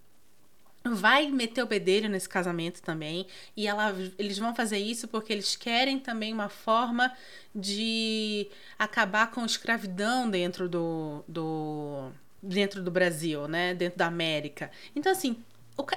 vai 0.84 1.30
meter 1.30 1.62
o 1.64 1.68
bedelho 1.68 2.10
nesse 2.10 2.30
casamento 2.30 2.82
também 2.82 3.28
e 3.56 3.68
ela, 3.68 3.94
eles 4.18 4.38
vão 4.38 4.56
fazer 4.56 4.78
isso 4.78 5.08
porque 5.08 5.34
eles 5.34 5.56
querem 5.56 6.00
também 6.00 6.34
uma 6.34 6.50
forma 6.50 7.12
de 7.54 8.48
acabar 8.78 9.30
com 9.32 9.42
a 9.42 9.46
escravidão 9.46 10.30
dentro 10.30 10.70
do, 10.70 11.24
do 11.28 12.12
dentro 12.42 12.82
do 12.82 12.90
Brasil, 12.90 13.50
né, 13.50 13.74
dentro 13.74 14.00
da 14.00 14.08
América. 14.08 14.72
Então 14.96 15.12
assim, 15.12 15.44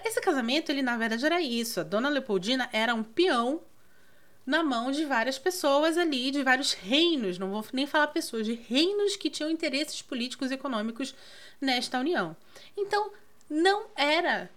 esse 0.05 0.21
casamento, 0.21 0.71
ele 0.71 0.83
na 0.83 0.97
verdade 0.97 1.25
era 1.25 1.41
isso. 1.41 1.81
A 1.81 1.83
dona 1.83 2.09
Leopoldina 2.09 2.69
era 2.73 2.95
um 2.95 3.03
peão 3.03 3.61
na 4.45 4.63
mão 4.63 4.91
de 4.91 5.05
várias 5.05 5.39
pessoas 5.39 5.97
ali, 5.97 6.31
de 6.31 6.43
vários 6.43 6.73
reinos, 6.73 7.39
não 7.39 7.51
vou 7.51 7.65
nem 7.73 7.87
falar 7.87 8.09
pessoas, 8.09 8.45
de 8.45 8.55
reinos 8.55 9.17
que 9.17 9.31
tinham 9.31 9.51
interesses 9.51 10.03
políticos 10.03 10.51
e 10.51 10.55
econômicos 10.55 11.15
nesta 11.61 12.01
união. 12.01 12.37
Então, 12.77 13.13
não 13.49 13.87
era 13.95 14.51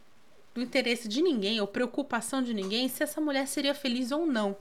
do 0.54 0.62
interesse 0.62 1.08
de 1.08 1.22
ninguém 1.22 1.62
ou 1.62 1.68
preocupação 1.68 2.42
de 2.42 2.54
ninguém 2.54 2.88
se 2.88 3.04
essa 3.04 3.22
mulher 3.22 3.48
seria 3.48 3.76
feliz 3.76 4.12
ou 4.12 4.26
não, 4.26 4.58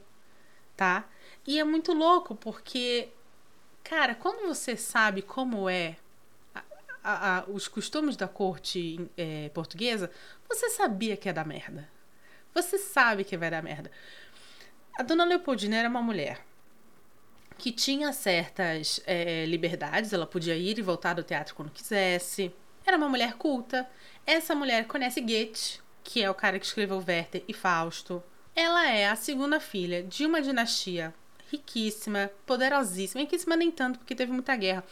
tá? 0.76 1.09
E 1.47 1.59
é 1.59 1.64
muito 1.64 1.92
louco 1.92 2.35
porque, 2.35 3.09
cara, 3.83 4.14
quando 4.14 4.47
você 4.47 4.76
sabe 4.76 5.23
como 5.23 5.68
é 5.68 5.97
a, 7.04 7.38
a, 7.38 7.44
os 7.44 7.68
costumes 7.68 8.16
da 8.16 8.26
corte 8.26 8.99
é, 9.16 9.50
portuguesa, 9.50 10.11
você 10.49 10.70
sabia 10.70 11.16
que 11.16 11.28
ia 11.28 11.34
dar 11.34 11.46
merda. 11.46 11.87
Você 12.54 12.78
sabe 12.78 13.25
que 13.25 13.37
vai 13.37 13.50
dar 13.50 13.62
merda. 13.62 13.90
A 14.99 15.02
dona 15.02 15.25
Leopoldina 15.25 15.76
era 15.76 15.88
uma 15.88 16.00
mulher 16.00 16.40
que 17.58 17.70
tinha 17.70 18.12
certas 18.12 19.00
é, 19.06 19.44
liberdades, 19.46 20.12
ela 20.12 20.26
podia 20.26 20.56
ir 20.56 20.78
e 20.78 20.82
voltar 20.82 21.14
do 21.14 21.23
teatro 21.23 21.54
quando 21.54 21.70
quisesse. 21.70 22.52
Era 22.87 22.96
uma 22.96 23.08
mulher 23.08 23.34
culta. 23.34 23.88
Essa 24.26 24.54
mulher 24.54 24.87
conhece 24.87 25.20
Goethe, 25.20 25.80
que 26.02 26.23
é 26.23 26.30
o 26.30 26.34
cara 26.34 26.58
que 26.58 26.66
escreveu 26.66 27.02
Werther 27.06 27.44
e 27.46 27.54
Fausto. 27.54 28.23
Ela 28.54 28.90
é 28.90 29.08
a 29.08 29.16
segunda 29.16 29.61
filha 29.61 30.02
de 30.02 30.26
uma 30.26 30.40
dinastia 30.40 31.14
riquíssima, 31.50 32.30
poderosíssima, 32.46 33.23
riquíssima 33.23 33.56
nem 33.56 33.70
tanto 33.70 33.99
porque 33.99 34.14
teve 34.14 34.32
muita 34.32 34.56
guerra, 34.56 34.84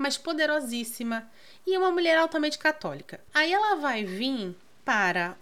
mas 0.00 0.16
poderosíssima 0.16 1.30
e 1.66 1.76
uma 1.76 1.90
mulher 1.90 2.16
altamente 2.16 2.58
católica. 2.58 3.20
Aí 3.34 3.52
ela 3.52 3.76
vai 3.76 4.02
vir 4.02 4.56
para 4.82 5.36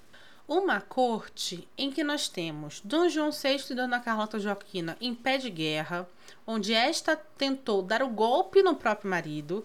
uma 0.48 0.80
corte 0.80 1.68
em 1.78 1.92
que 1.92 2.02
nós 2.02 2.28
temos 2.28 2.80
Dom 2.84 3.08
João 3.08 3.30
VI 3.30 3.66
e 3.70 3.74
Dona 3.74 4.00
Carlota 4.00 4.36
Joaquina 4.40 4.96
em 5.00 5.14
pé 5.14 5.38
de 5.38 5.48
guerra, 5.48 6.08
onde 6.44 6.74
esta 6.74 7.14
tentou 7.14 7.82
dar 7.82 8.02
o 8.02 8.08
golpe 8.08 8.60
no 8.60 8.74
próprio 8.74 9.08
marido, 9.08 9.64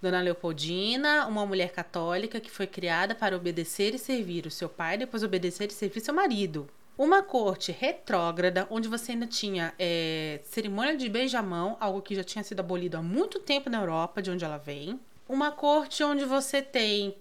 Dona 0.00 0.20
Leopoldina, 0.20 1.28
uma 1.28 1.46
mulher 1.46 1.70
católica 1.70 2.40
que 2.40 2.50
foi 2.50 2.66
criada 2.66 3.14
para 3.14 3.36
obedecer 3.36 3.94
e 3.94 3.98
servir 3.98 4.44
o 4.44 4.50
seu 4.50 4.68
pai, 4.68 4.98
depois 4.98 5.22
obedecer 5.22 5.70
e 5.70 5.72
servir 5.72 6.00
seu 6.00 6.12
marido. 6.12 6.68
Uma 7.02 7.20
corte 7.20 7.72
retrógrada, 7.72 8.64
onde 8.70 8.86
você 8.86 9.10
ainda 9.10 9.26
tinha 9.26 9.74
é, 9.76 10.38
cerimônia 10.44 10.96
de 10.96 11.08
beijamão, 11.08 11.76
algo 11.80 12.00
que 12.00 12.14
já 12.14 12.22
tinha 12.22 12.44
sido 12.44 12.60
abolido 12.60 12.96
há 12.96 13.02
muito 13.02 13.40
tempo 13.40 13.68
na 13.68 13.80
Europa, 13.80 14.22
de 14.22 14.30
onde 14.30 14.44
ela 14.44 14.56
vem. 14.56 15.00
Uma 15.28 15.50
corte 15.50 16.04
onde 16.04 16.24
você 16.24 16.62
tem 16.62 17.16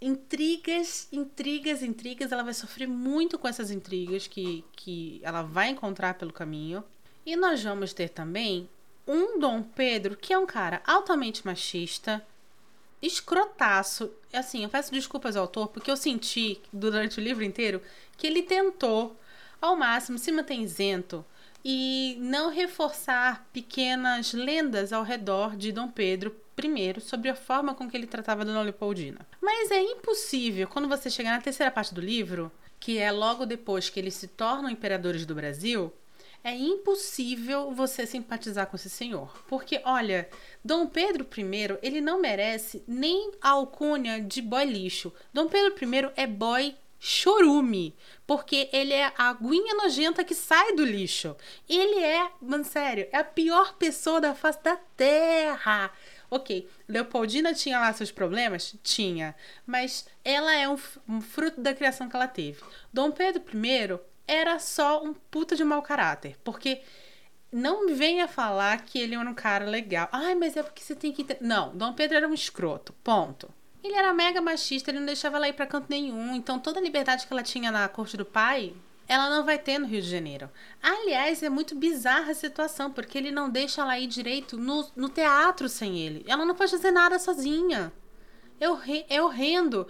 intrigas, 0.00 1.06
intrigas, 1.12 1.84
intrigas. 1.84 2.32
Ela 2.32 2.42
vai 2.42 2.52
sofrer 2.52 2.88
muito 2.88 3.38
com 3.38 3.46
essas 3.46 3.70
intrigas 3.70 4.26
que, 4.26 4.64
que 4.74 5.20
ela 5.22 5.42
vai 5.42 5.68
encontrar 5.68 6.14
pelo 6.14 6.32
caminho. 6.32 6.82
E 7.24 7.36
nós 7.36 7.62
vamos 7.62 7.92
ter 7.92 8.08
também 8.08 8.68
um 9.06 9.38
Dom 9.38 9.62
Pedro, 9.62 10.16
que 10.16 10.32
é 10.32 10.38
um 10.38 10.46
cara 10.46 10.82
altamente 10.84 11.46
machista, 11.46 12.26
escrotaço. 13.02 14.10
Assim, 14.32 14.62
eu 14.62 14.68
peço 14.68 14.92
desculpas 14.92 15.36
ao 15.36 15.42
autor, 15.42 15.68
porque 15.68 15.90
eu 15.90 15.96
senti 15.96 16.60
durante 16.72 17.18
o 17.18 17.22
livro 17.22 17.44
inteiro 17.44 17.82
que 18.16 18.26
ele 18.26 18.42
tentou, 18.42 19.16
ao 19.60 19.76
máximo, 19.76 20.18
se 20.18 20.30
manter 20.30 20.54
isento 20.54 21.24
e 21.64 22.16
não 22.20 22.50
reforçar 22.50 23.48
pequenas 23.52 24.32
lendas 24.32 24.92
ao 24.92 25.02
redor 25.02 25.56
de 25.56 25.72
Dom 25.72 25.88
Pedro 25.88 26.34
I 26.58 27.00
sobre 27.00 27.28
a 27.28 27.34
forma 27.34 27.74
com 27.74 27.88
que 27.88 27.96
ele 27.96 28.06
tratava 28.06 28.44
Dona 28.44 28.62
Leopoldina. 28.62 29.26
Mas 29.40 29.70
é 29.70 29.80
impossível, 29.80 30.68
quando 30.68 30.88
você 30.88 31.10
chegar 31.10 31.32
na 31.32 31.40
terceira 31.40 31.70
parte 31.70 31.94
do 31.94 32.00
livro, 32.00 32.50
que 32.78 32.98
é 32.98 33.10
logo 33.10 33.46
depois 33.46 33.88
que 33.88 33.98
eles 33.98 34.14
se 34.14 34.28
tornam 34.28 34.70
imperadores 34.70 35.24
do 35.24 35.34
Brasil, 35.34 35.92
é 36.44 36.54
impossível 36.54 37.70
você 37.72 38.06
simpatizar 38.06 38.66
com 38.66 38.76
esse 38.76 38.90
senhor. 38.90 39.44
Porque, 39.46 39.80
olha, 39.84 40.28
Dom 40.64 40.86
Pedro 40.86 41.26
I, 41.36 41.78
ele 41.82 42.00
não 42.00 42.20
merece 42.20 42.82
nem 42.86 43.32
a 43.40 43.50
alcunha 43.50 44.20
de 44.20 44.42
boy 44.42 44.64
lixo. 44.64 45.12
Dom 45.32 45.48
Pedro 45.48 45.74
I 45.80 46.12
é 46.16 46.26
boy 46.26 46.76
chorume, 47.04 47.96
porque 48.24 48.68
ele 48.72 48.92
é 48.92 49.12
a 49.18 49.30
aguinha 49.30 49.74
nojenta 49.74 50.22
que 50.22 50.36
sai 50.36 50.74
do 50.74 50.84
lixo. 50.84 51.36
Ele 51.68 52.00
é, 52.00 52.30
mano, 52.40 52.64
sério, 52.64 53.08
é 53.10 53.18
a 53.18 53.24
pior 53.24 53.74
pessoa 53.74 54.20
da 54.20 54.34
face 54.34 54.62
da 54.62 54.76
terra. 54.96 55.92
Ok, 56.30 56.68
Leopoldina 56.88 57.52
tinha 57.52 57.78
lá 57.78 57.92
seus 57.92 58.10
problemas? 58.10 58.74
Tinha. 58.82 59.34
Mas 59.66 60.06
ela 60.24 60.54
é 60.54 60.68
um, 60.68 60.78
um 61.08 61.20
fruto 61.20 61.60
da 61.60 61.74
criação 61.74 62.08
que 62.08 62.16
ela 62.16 62.28
teve. 62.28 62.62
Dom 62.92 63.10
Pedro 63.10 63.42
I 63.52 63.98
era 64.32 64.58
só 64.58 65.02
um 65.02 65.12
puta 65.12 65.54
de 65.54 65.64
mau 65.64 65.82
caráter. 65.82 66.36
Porque 66.42 66.80
não 67.52 67.94
venha 67.94 68.26
falar 68.26 68.82
que 68.84 68.98
ele 68.98 69.14
era 69.14 69.28
um 69.28 69.34
cara 69.34 69.66
legal. 69.66 70.08
Ai, 70.10 70.34
mas 70.34 70.56
é 70.56 70.62
porque 70.62 70.82
você 70.82 70.94
tem 70.94 71.12
que. 71.12 71.26
Não, 71.40 71.76
Dom 71.76 71.92
Pedro 71.92 72.16
era 72.16 72.28
um 72.28 72.34
escroto. 72.34 72.92
Ponto. 73.04 73.48
Ele 73.84 73.94
era 73.94 74.12
mega 74.12 74.40
machista, 74.40 74.90
ele 74.90 75.00
não 75.00 75.06
deixava 75.06 75.36
ela 75.36 75.48
ir 75.48 75.52
pra 75.52 75.66
canto 75.66 75.86
nenhum. 75.90 76.34
Então 76.34 76.58
toda 76.58 76.78
a 76.78 76.82
liberdade 76.82 77.26
que 77.26 77.32
ela 77.32 77.42
tinha 77.42 77.70
na 77.70 77.88
corte 77.88 78.16
do 78.16 78.24
pai, 78.24 78.74
ela 79.08 79.28
não 79.28 79.44
vai 79.44 79.58
ter 79.58 79.78
no 79.78 79.86
Rio 79.86 80.00
de 80.00 80.08
Janeiro. 80.08 80.48
Aliás, 80.82 81.42
é 81.42 81.50
muito 81.50 81.74
bizarra 81.74 82.30
a 82.30 82.34
situação, 82.34 82.92
porque 82.92 83.18
ele 83.18 83.32
não 83.32 83.50
deixa 83.50 83.82
ela 83.82 83.98
ir 83.98 84.06
direito 84.06 84.56
no, 84.56 84.88
no 84.94 85.08
teatro 85.08 85.68
sem 85.68 85.98
ele. 85.98 86.24
Ela 86.28 86.44
não 86.44 86.54
pode 86.54 86.70
fazer 86.70 86.92
nada 86.92 87.18
sozinha. 87.18 87.92
É, 88.60 89.16
é 89.16 89.22
horrendo. 89.22 89.86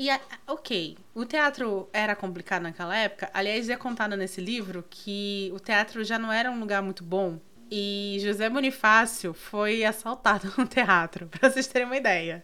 E, 0.00 0.08
ok, 0.46 0.96
o 1.14 1.26
teatro 1.26 1.86
era 1.92 2.16
complicado 2.16 2.62
naquela 2.62 2.96
época. 2.96 3.28
Aliás, 3.34 3.68
é 3.68 3.76
contado 3.76 4.16
nesse 4.16 4.40
livro 4.40 4.82
que 4.88 5.52
o 5.54 5.60
teatro 5.60 6.02
já 6.02 6.18
não 6.18 6.32
era 6.32 6.50
um 6.50 6.58
lugar 6.58 6.80
muito 6.80 7.04
bom 7.04 7.38
e 7.70 8.16
José 8.22 8.48
Bonifácio 8.48 9.34
foi 9.34 9.84
assaltado 9.84 10.50
no 10.56 10.66
teatro, 10.66 11.26
para 11.30 11.50
vocês 11.50 11.66
terem 11.66 11.86
uma 11.86 11.98
ideia. 11.98 12.42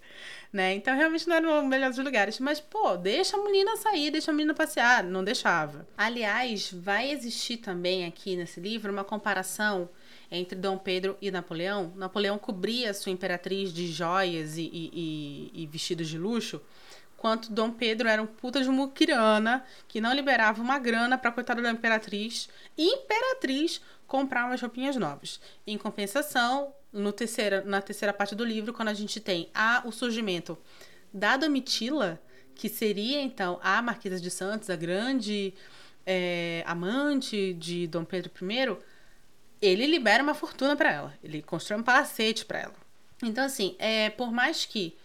Né? 0.53 0.75
Então 0.75 0.95
realmente 0.95 1.27
não 1.27 1.35
era 1.35 1.61
o 1.61 1.67
melhor 1.67 1.89
dos 1.89 1.99
lugares. 1.99 2.39
Mas, 2.41 2.61
pô, 2.61 2.95
deixa 2.95 3.39
a 3.39 3.43
menina 3.43 3.75
sair, 3.79 4.11
deixa 4.11 4.33
a 4.33 4.35
menina 4.35 4.53
passear. 4.53 5.03
Não 5.03 5.25
deixava. 5.25 5.89
Aliás, 5.97 6.71
vai 6.71 7.11
existir 7.11 7.57
também 7.57 8.05
aqui 8.05 8.37
nesse 8.37 8.61
livro 8.61 8.93
uma 8.93 9.03
comparação 9.03 9.89
entre 10.31 10.59
Dom 10.59 10.77
Pedro 10.77 11.17
e 11.23 11.31
Napoleão. 11.31 11.91
Napoleão 11.97 12.37
cobria 12.37 12.93
sua 12.93 13.13
imperatriz 13.13 13.73
de 13.73 13.91
joias 13.91 14.59
e, 14.59 14.63
e, 14.63 14.91
e, 15.55 15.63
e 15.63 15.67
vestidos 15.67 16.07
de 16.07 16.19
luxo 16.19 16.61
quanto 17.17 17.53
Dom 17.53 17.71
Pedro 17.71 18.09
era 18.09 18.23
um 18.23 18.27
puta 18.27 18.63
de 18.63 18.69
muquirana 18.69 19.65
que 19.89 20.01
não 20.01 20.13
liberava 20.13 20.63
uma 20.63 20.79
grana 20.79 21.17
pra 21.17 21.33
coitada 21.33 21.63
da 21.63 21.71
imperatriz. 21.71 22.49
Imperatriz 22.77 23.81
comprar 24.07 24.47
umas 24.47 24.61
roupinhas 24.61 24.97
novas. 24.97 25.41
Em 25.67 25.77
compensação, 25.77 26.73
no 26.93 27.13
terceira, 27.13 27.63
na 27.65 27.81
terceira 27.81 28.13
parte 28.13 28.35
do 28.35 28.45
livro, 28.45 28.73
quando 28.73 28.89
a 28.89 28.95
gente 28.95 29.21
tem 29.21 29.49
a, 29.55 29.83
o 29.85 29.93
surgimento 29.93 30.57
da 31.13 31.37
Domitila, 31.37 32.21
que 32.55 32.69
seria 32.69 33.21
então 33.21 33.59
a 33.63 33.81
Marquesa 33.83 34.21
de 34.21 34.31
Santos, 34.31 34.71
a 34.71 34.77
grande 34.77 35.53
é, 36.05 36.63
amante 36.67 37.55
de 37.55 37.87
Dom 37.87 38.05
Pedro 38.05 38.31
I, 38.41 38.77
ele 39.61 39.87
libera 39.87 40.23
uma 40.23 40.35
fortuna 40.35 40.77
para 40.77 40.93
ela. 40.93 41.15
Ele 41.23 41.43
constrói 41.43 41.81
um 41.81 41.83
palacete 41.83 42.45
para 42.45 42.61
ela. 42.61 42.75
Então, 43.23 43.45
assim, 43.45 43.75
é, 43.79 44.11
por 44.11 44.31
mais 44.31 44.67
que 44.67 44.97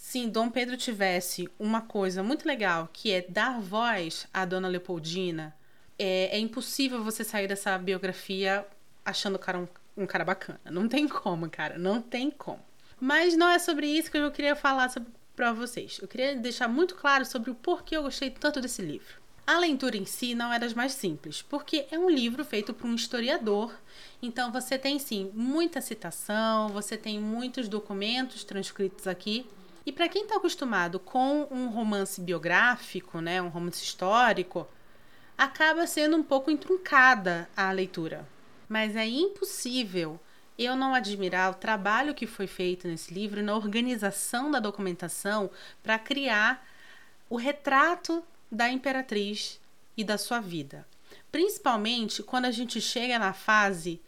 sim, 0.00 0.30
Dom 0.30 0.50
Pedro 0.50 0.76
tivesse 0.76 1.48
uma 1.58 1.82
coisa 1.82 2.22
muito 2.22 2.46
legal, 2.48 2.88
que 2.90 3.12
é 3.12 3.20
dar 3.28 3.60
voz 3.60 4.26
à 4.32 4.46
Dona 4.46 4.66
Leopoldina, 4.66 5.54
é, 5.98 6.36
é 6.36 6.38
impossível 6.38 7.04
você 7.04 7.22
sair 7.22 7.46
dessa 7.46 7.76
biografia 7.76 8.66
achando 9.04 9.36
o 9.36 9.38
cara 9.38 9.58
um, 9.58 9.68
um 9.96 10.06
cara 10.06 10.24
bacana. 10.24 10.58
Não 10.64 10.88
tem 10.88 11.06
como, 11.06 11.48
cara. 11.50 11.78
Não 11.78 12.00
tem 12.00 12.30
como. 12.30 12.64
Mas 12.98 13.36
não 13.36 13.48
é 13.48 13.58
sobre 13.58 13.86
isso 13.86 14.10
que 14.10 14.16
eu 14.16 14.30
queria 14.30 14.56
falar 14.56 14.90
pra 15.36 15.52
vocês. 15.52 15.98
Eu 16.00 16.08
queria 16.08 16.34
deixar 16.34 16.66
muito 16.66 16.94
claro 16.94 17.26
sobre 17.26 17.50
o 17.50 17.54
porquê 17.54 17.96
eu 17.96 18.02
gostei 18.02 18.30
tanto 18.30 18.60
desse 18.60 18.80
livro. 18.80 19.20
A 19.46 19.58
leitura 19.58 19.96
em 19.96 20.06
si 20.06 20.34
não 20.34 20.52
é 20.52 20.58
das 20.58 20.72
mais 20.72 20.92
simples, 20.92 21.42
porque 21.42 21.86
é 21.90 21.98
um 21.98 22.08
livro 22.08 22.44
feito 22.44 22.72
por 22.72 22.86
um 22.86 22.94
historiador, 22.94 23.74
então 24.22 24.52
você 24.52 24.78
tem 24.78 24.98
sim 24.98 25.30
muita 25.34 25.80
citação, 25.80 26.68
você 26.68 26.96
tem 26.96 27.18
muitos 27.18 27.68
documentos 27.68 28.44
transcritos 28.44 29.06
aqui. 29.06 29.46
E 29.84 29.92
para 29.92 30.08
quem 30.08 30.22
está 30.22 30.36
acostumado 30.36 30.98
com 30.98 31.46
um 31.50 31.68
romance 31.68 32.20
biográfico, 32.20 33.20
né, 33.20 33.40
um 33.40 33.48
romance 33.48 33.82
histórico, 33.82 34.68
acaba 35.36 35.86
sendo 35.86 36.16
um 36.16 36.22
pouco 36.22 36.50
intruncada 36.50 37.48
a 37.56 37.70
leitura. 37.72 38.28
Mas 38.68 38.94
é 38.94 39.06
impossível 39.06 40.20
eu 40.58 40.76
não 40.76 40.94
admirar 40.94 41.50
o 41.50 41.54
trabalho 41.54 42.14
que 42.14 42.26
foi 42.26 42.46
feito 42.46 42.86
nesse 42.86 43.14
livro 43.14 43.42
na 43.42 43.56
organização 43.56 44.50
da 44.50 44.60
documentação 44.60 45.50
para 45.82 45.98
criar 45.98 46.66
o 47.30 47.36
retrato 47.36 48.22
da 48.52 48.68
imperatriz 48.68 49.58
e 49.96 50.04
da 50.04 50.18
sua 50.18 50.40
vida. 50.40 50.86
Principalmente 51.32 52.22
quando 52.22 52.44
a 52.44 52.50
gente 52.50 52.80
chega 52.80 53.18
na 53.18 53.32
fase 53.32 54.00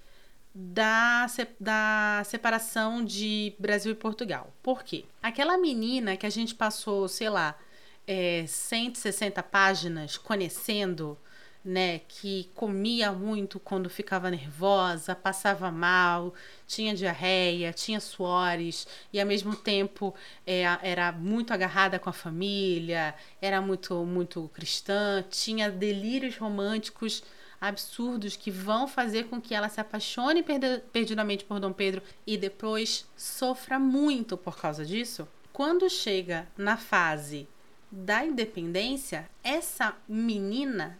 da, 0.54 1.26
da 1.58 2.22
separação 2.24 3.04
de 3.04 3.54
Brasil 3.58 3.92
e 3.92 3.94
Portugal. 3.94 4.52
Por 4.62 4.82
quê? 4.82 5.04
Aquela 5.22 5.56
menina 5.56 6.16
que 6.16 6.26
a 6.26 6.30
gente 6.30 6.54
passou, 6.54 7.08
sei 7.08 7.30
lá, 7.30 7.58
é, 8.06 8.44
160 8.46 9.42
páginas 9.42 10.18
conhecendo, 10.18 11.16
né, 11.64 12.00
que 12.08 12.50
comia 12.54 13.12
muito 13.12 13.60
quando 13.60 13.88
ficava 13.88 14.28
nervosa, 14.28 15.14
passava 15.14 15.70
mal, 15.70 16.34
tinha 16.66 16.92
diarreia, 16.92 17.72
tinha 17.72 18.00
suores 18.00 18.86
e 19.12 19.20
ao 19.20 19.26
mesmo 19.26 19.54
tempo 19.54 20.12
é, 20.44 20.64
era 20.82 21.12
muito 21.12 21.52
agarrada 21.54 22.00
com 22.00 22.10
a 22.10 22.12
família, 22.12 23.14
era 23.40 23.60
muito 23.60 24.04
muito 24.04 24.50
cristã, 24.52 25.24
tinha 25.30 25.70
delírios 25.70 26.36
românticos 26.36 27.22
absurdos 27.62 28.36
que 28.36 28.50
vão 28.50 28.88
fazer 28.88 29.28
com 29.28 29.40
que 29.40 29.54
ela 29.54 29.68
se 29.68 29.80
apaixone 29.80 30.44
perdidamente 30.92 31.44
por 31.44 31.60
Dom 31.60 31.72
Pedro 31.72 32.02
e 32.26 32.36
depois 32.36 33.08
sofra 33.16 33.78
muito 33.78 34.36
por 34.36 34.58
causa 34.58 34.84
disso. 34.84 35.28
Quando 35.52 35.88
chega 35.88 36.48
na 36.58 36.76
fase 36.76 37.48
da 37.88 38.24
independência, 38.24 39.30
essa 39.44 39.94
menina 40.08 40.98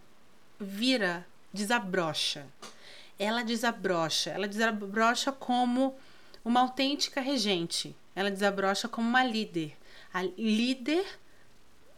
vira, 0.57 1.27
desabrocha. 1.51 2.47
Ela 3.19 3.43
desabrocha. 3.43 4.29
Ela 4.29 4.47
desabrocha 4.47 5.33
como 5.33 5.97
uma 6.45 6.61
autêntica 6.61 7.19
regente. 7.19 7.93
Ela 8.15 8.31
desabrocha 8.31 8.87
como 8.87 9.05
uma 9.05 9.23
líder. 9.23 9.75
A 10.13 10.23
líder 10.23 11.05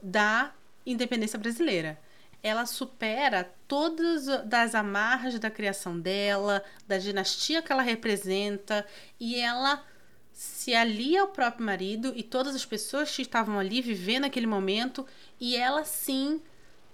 da 0.01 0.51
independência 0.85 1.37
brasileira. 1.37 1.99
Ela 2.47 2.67
supera 2.67 3.51
todas 3.67 4.27
as 4.29 4.75
amarras 4.75 5.39
da 5.39 5.49
criação 5.49 5.99
dela, 5.99 6.63
da 6.87 6.99
dinastia 6.99 7.59
que 7.59 7.71
ela 7.71 7.81
representa, 7.81 8.85
e 9.19 9.35
ela 9.35 9.83
se 10.31 10.75
alia 10.75 11.21
ao 11.21 11.29
próprio 11.29 11.65
marido 11.65 12.13
e 12.15 12.21
todas 12.21 12.53
as 12.53 12.63
pessoas 12.63 13.15
que 13.15 13.23
estavam 13.23 13.57
ali 13.57 13.81
vivendo 13.81 14.25
aquele 14.25 14.45
momento 14.45 15.07
e 15.39 15.57
ela 15.57 15.83
sim 15.83 16.39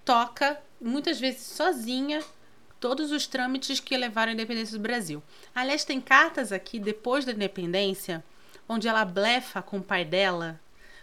toca 0.05 0.57
muitas 0.79 1.19
vezes 1.19 1.41
sozinha 1.41 2.23
todos 2.79 3.11
os 3.11 3.27
trâmites 3.27 3.81
que 3.81 3.97
levaram 3.97 4.29
à 4.29 4.33
independência 4.33 4.77
do 4.77 4.81
Brasil. 4.81 5.21
Aliás, 5.53 5.83
tem 5.83 5.99
cartas 5.99 6.53
aqui 6.53 6.79
depois 6.79 7.25
da 7.25 7.33
independência 7.33 8.23
onde 8.69 8.87
ela 8.87 9.03
blefa 9.03 9.61
com 9.61 9.79
o 9.79 9.83
pai 9.83 10.05
dela, 10.05 10.57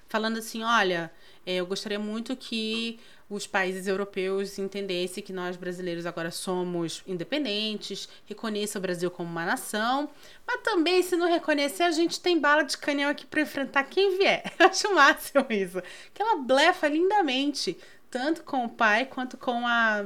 falando 0.08 0.38
assim: 0.38 0.62
"Olha, 0.62 1.12
eu 1.50 1.64
gostaria 1.64 1.98
muito 1.98 2.36
que 2.36 3.00
os 3.30 3.46
países 3.46 3.86
europeus 3.86 4.58
entendessem 4.58 5.22
que 5.22 5.32
nós 5.32 5.56
brasileiros 5.56 6.04
agora 6.04 6.30
somos 6.30 7.02
independentes, 7.06 8.08
reconheça 8.26 8.78
o 8.78 8.82
Brasil 8.82 9.10
como 9.10 9.30
uma 9.30 9.46
nação, 9.46 10.10
mas 10.46 10.60
também, 10.62 11.02
se 11.02 11.16
não 11.16 11.26
reconhecer, 11.26 11.84
a 11.84 11.90
gente 11.90 12.20
tem 12.20 12.38
bala 12.38 12.62
de 12.62 12.76
canhão 12.76 13.10
aqui 13.10 13.26
para 13.26 13.40
enfrentar 13.40 13.84
quem 13.84 14.18
vier. 14.18 14.42
Eu 14.58 14.66
acho 14.66 14.94
máximo 14.94 15.46
isso. 15.50 15.82
Que 16.12 16.22
ela 16.22 16.36
blefa 16.36 16.86
lindamente, 16.86 17.78
tanto 18.10 18.42
com 18.42 18.64
o 18.64 18.68
pai 18.68 19.06
quanto 19.06 19.36
com 19.36 19.66
a, 19.66 20.04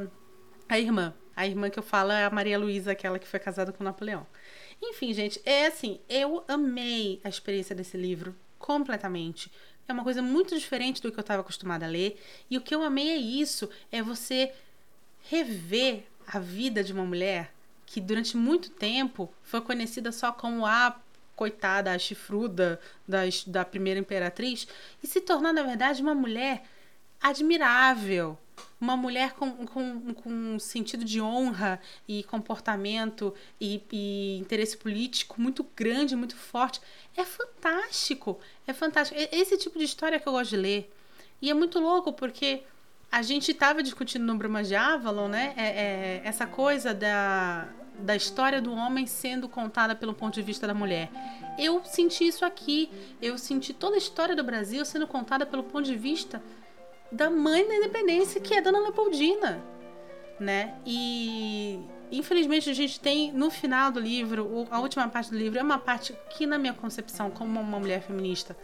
a 0.68 0.78
irmã. 0.78 1.12
A 1.34 1.46
irmã 1.46 1.70
que 1.70 1.78
eu 1.78 1.82
falo 1.82 2.12
é 2.12 2.24
a 2.24 2.30
Maria 2.30 2.58
Luísa, 2.58 2.92
aquela 2.92 3.18
que 3.18 3.26
foi 3.26 3.40
casada 3.40 3.72
com 3.72 3.82
Napoleão. 3.82 4.26
Enfim, 4.82 5.14
gente, 5.14 5.40
é 5.46 5.66
assim, 5.66 5.98
eu 6.08 6.44
amei 6.46 7.20
a 7.24 7.28
experiência 7.28 7.74
desse 7.74 7.96
livro 7.96 8.36
completamente. 8.58 9.50
É 9.88 9.92
uma 9.92 10.04
coisa 10.04 10.22
muito 10.22 10.56
diferente 10.58 11.02
do 11.02 11.10
que 11.10 11.18
eu 11.18 11.22
estava 11.22 11.42
acostumada 11.42 11.86
a 11.86 11.88
ler. 11.88 12.20
E 12.50 12.56
o 12.56 12.60
que 12.60 12.74
eu 12.74 12.82
amei 12.82 13.10
é 13.10 13.16
isso: 13.16 13.68
é 13.90 14.02
você 14.02 14.52
rever 15.28 16.04
a 16.26 16.38
vida 16.38 16.82
de 16.82 16.92
uma 16.92 17.04
mulher 17.04 17.52
que 17.86 18.00
durante 18.00 18.36
muito 18.36 18.70
tempo 18.70 19.32
foi 19.42 19.60
conhecida 19.60 20.10
só 20.12 20.32
como 20.32 20.64
a 20.64 20.98
coitada, 21.36 21.92
a 21.92 21.98
chifruda 21.98 22.80
da, 23.06 23.20
da 23.46 23.64
primeira 23.64 23.98
imperatriz, 23.98 24.66
e 25.02 25.06
se 25.06 25.20
tornar, 25.20 25.52
na 25.52 25.62
verdade, 25.62 26.00
uma 26.00 26.14
mulher 26.14 26.62
admirável, 27.22 28.36
uma 28.80 28.96
mulher 28.96 29.32
com, 29.34 29.64
com, 29.66 30.12
com 30.12 30.58
sentido 30.58 31.04
de 31.04 31.20
honra 31.20 31.80
e 32.08 32.24
comportamento 32.24 33.32
e, 33.60 33.80
e 33.92 34.38
interesse 34.38 34.76
político 34.76 35.40
muito 35.40 35.64
grande, 35.76 36.16
muito 36.16 36.34
forte. 36.34 36.80
É 37.16 37.24
fantástico, 37.24 38.40
é 38.66 38.72
fantástico. 38.72 39.20
Esse 39.30 39.56
tipo 39.56 39.78
de 39.78 39.84
história 39.84 40.18
que 40.18 40.28
eu 40.28 40.32
gosto 40.32 40.50
de 40.50 40.56
ler. 40.56 40.92
E 41.40 41.48
é 41.48 41.54
muito 41.54 41.78
louco 41.78 42.12
porque 42.12 42.62
a 43.10 43.22
gente 43.22 43.52
estava 43.52 43.82
discutindo 43.82 44.24
no 44.24 44.34
Bruma 44.36 44.64
de 44.64 44.74
Avalon, 44.74 45.28
né? 45.28 45.54
É, 45.56 45.66
é, 45.66 46.22
essa 46.24 46.46
coisa 46.46 46.92
da, 46.92 47.68
da 47.98 48.16
história 48.16 48.60
do 48.60 48.72
homem 48.72 49.06
sendo 49.06 49.48
contada 49.48 49.94
pelo 49.94 50.14
ponto 50.14 50.34
de 50.34 50.42
vista 50.42 50.66
da 50.66 50.74
mulher. 50.74 51.08
Eu 51.58 51.84
senti 51.84 52.26
isso 52.26 52.44
aqui. 52.44 52.90
Eu 53.20 53.38
senti 53.38 53.72
toda 53.72 53.94
a 53.94 53.98
história 53.98 54.34
do 54.34 54.42
Brasil 54.42 54.84
sendo 54.84 55.06
contada 55.06 55.46
pelo 55.46 55.62
ponto 55.62 55.84
de 55.84 55.94
vista 55.94 56.42
da 57.12 57.30
mãe 57.30 57.66
da 57.68 57.74
independência, 57.74 58.40
que 58.40 58.54
é 58.54 58.60
Dona 58.60 58.78
Leopoldina, 58.80 59.62
né? 60.40 60.74
E 60.84 61.80
infelizmente 62.10 62.70
a 62.70 62.74
gente 62.74 62.98
tem 62.98 63.30
no 63.32 63.50
final 63.50 63.92
do 63.92 64.00
livro, 64.00 64.66
a 64.70 64.80
última 64.80 65.08
parte 65.08 65.30
do 65.30 65.36
livro 65.36 65.58
é 65.58 65.62
uma 65.62 65.78
parte 65.78 66.16
que 66.30 66.46
na 66.46 66.58
minha 66.58 66.72
concepção 66.72 67.30
como 67.30 67.60
uma 67.60 67.78
mulher 67.78 68.02
feminista 68.02 68.56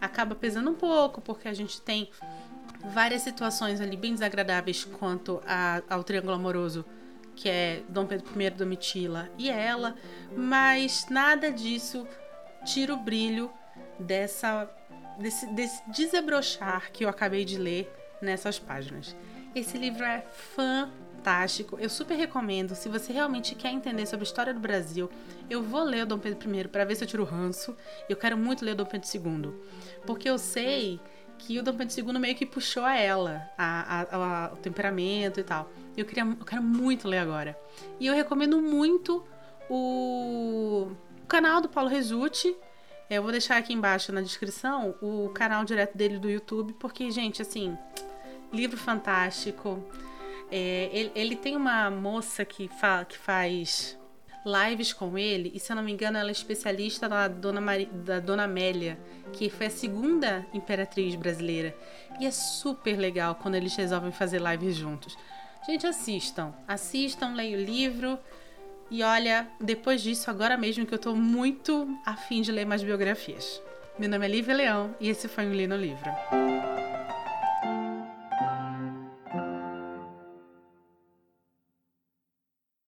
acaba 0.00 0.34
pesando 0.34 0.70
um 0.70 0.74
pouco, 0.74 1.20
porque 1.20 1.48
a 1.48 1.52
gente 1.52 1.80
tem 1.80 2.08
várias 2.92 3.22
situações 3.22 3.80
ali 3.80 3.96
bem 3.96 4.12
desagradáveis 4.12 4.84
quanto 4.84 5.42
a, 5.46 5.82
ao 5.88 6.04
triângulo 6.04 6.34
amoroso, 6.34 6.84
que 7.34 7.48
é 7.48 7.82
Dom 7.88 8.06
Pedro 8.06 8.40
I, 8.40 8.50
Domitila 8.50 9.28
e 9.36 9.50
ela, 9.50 9.94
mas 10.34 11.06
nada 11.10 11.50
disso 11.50 12.06
tira 12.64 12.94
o 12.94 12.96
brilho 12.96 13.50
dessa 13.98 14.70
desse, 15.18 15.46
desse 15.46 15.82
desabrochar 15.90 16.90
que 16.92 17.04
eu 17.04 17.08
acabei 17.08 17.44
de 17.44 17.58
ler 17.58 17.92
nessas 18.20 18.58
páginas. 18.58 19.14
Esse 19.54 19.78
livro 19.78 20.04
é 20.04 20.20
fantástico. 20.54 21.78
Eu 21.80 21.88
super 21.88 22.14
recomendo. 22.14 22.74
Se 22.74 22.88
você 22.88 23.12
realmente 23.12 23.54
quer 23.54 23.70
entender 23.70 24.06
sobre 24.06 24.24
a 24.24 24.28
história 24.28 24.52
do 24.52 24.60
Brasil, 24.60 25.10
eu 25.48 25.62
vou 25.62 25.82
ler 25.82 26.02
o 26.02 26.06
Dom 26.06 26.18
Pedro 26.18 26.54
I 26.54 26.68
para 26.68 26.84
ver 26.84 26.94
se 26.94 27.04
eu 27.04 27.08
tiro 27.08 27.22
o 27.22 27.26
ranço. 27.26 27.74
Eu 28.08 28.16
quero 28.16 28.36
muito 28.36 28.64
ler 28.64 28.72
o 28.72 28.76
Dom 28.76 28.84
Pedro 28.84 29.08
II. 29.14 29.52
Porque 30.04 30.28
eu 30.28 30.38
sei 30.38 31.00
que 31.38 31.58
o 31.58 31.62
Dom 31.62 31.74
Pedro 31.74 32.12
II 32.12 32.18
meio 32.18 32.34
que 32.34 32.46
puxou 32.46 32.84
a 32.84 32.96
ela, 32.96 33.48
a, 33.56 34.00
a, 34.00 34.46
a, 34.46 34.52
o 34.52 34.56
temperamento 34.56 35.40
e 35.40 35.42
tal. 35.42 35.70
Eu, 35.96 36.04
queria, 36.04 36.24
eu 36.24 36.44
quero 36.44 36.62
muito 36.62 37.08
ler 37.08 37.18
agora. 37.18 37.58
E 37.98 38.06
eu 38.06 38.14
recomendo 38.14 38.60
muito 38.60 39.24
o, 39.68 40.88
o 41.22 41.26
canal 41.26 41.60
do 41.60 41.68
Paulo 41.68 41.88
Resutti. 41.88 42.54
Eu 43.08 43.22
vou 43.22 43.30
deixar 43.30 43.56
aqui 43.56 43.72
embaixo 43.72 44.12
na 44.12 44.20
descrição 44.20 44.96
o 45.00 45.28
canal 45.28 45.64
direto 45.64 45.96
dele 45.96 46.18
do 46.18 46.28
YouTube, 46.28 46.74
porque, 46.74 47.08
gente, 47.10 47.40
assim, 47.40 47.78
livro 48.52 48.76
fantástico. 48.76 49.82
É, 50.50 50.90
ele, 50.92 51.12
ele, 51.14 51.36
tem 51.36 51.56
uma 51.56 51.88
moça 51.88 52.44
que, 52.44 52.68
fa, 52.68 53.04
que 53.04 53.16
faz 53.16 53.96
lives 54.44 54.92
com 54.92 55.16
ele, 55.18 55.52
e 55.54 55.60
se 55.60 55.72
eu 55.72 55.76
não 55.76 55.82
me 55.82 55.92
engano, 55.92 56.18
ela 56.18 56.30
é 56.30 56.32
especialista 56.32 57.08
da 57.08 57.26
Dona, 57.28 57.60
da 57.92 58.20
Dona 58.20 58.44
Amélia, 58.44 58.98
que 59.32 59.50
foi 59.50 59.66
a 59.66 59.70
segunda 59.70 60.46
imperatriz 60.52 61.14
brasileira. 61.14 61.76
E 62.20 62.26
é 62.26 62.30
super 62.30 62.96
legal 62.96 63.36
quando 63.36 63.54
eles 63.54 63.74
resolvem 63.76 64.10
fazer 64.10 64.40
lives 64.40 64.74
juntos. 64.74 65.16
Gente, 65.66 65.86
assistam. 65.86 66.54
Assistam, 66.66 67.34
leiam 67.34 67.60
o 67.60 67.64
livro. 67.64 68.18
E 68.90 69.02
olha, 69.02 69.48
depois 69.60 70.00
disso, 70.00 70.30
agora 70.30 70.56
mesmo 70.56 70.86
que 70.86 70.94
eu 70.94 70.98
tô 70.98 71.14
muito 71.14 71.88
afim 72.04 72.40
de 72.40 72.52
ler 72.52 72.64
mais 72.64 72.82
biografias. 72.82 73.60
Meu 73.98 74.08
nome 74.08 74.26
é 74.26 74.28
Lívia 74.28 74.54
Leão 74.54 74.94
e 75.00 75.08
esse 75.08 75.26
foi 75.26 75.46
o 75.46 75.52
Li 75.52 75.66
no 75.66 75.76
Livro. 75.76 76.10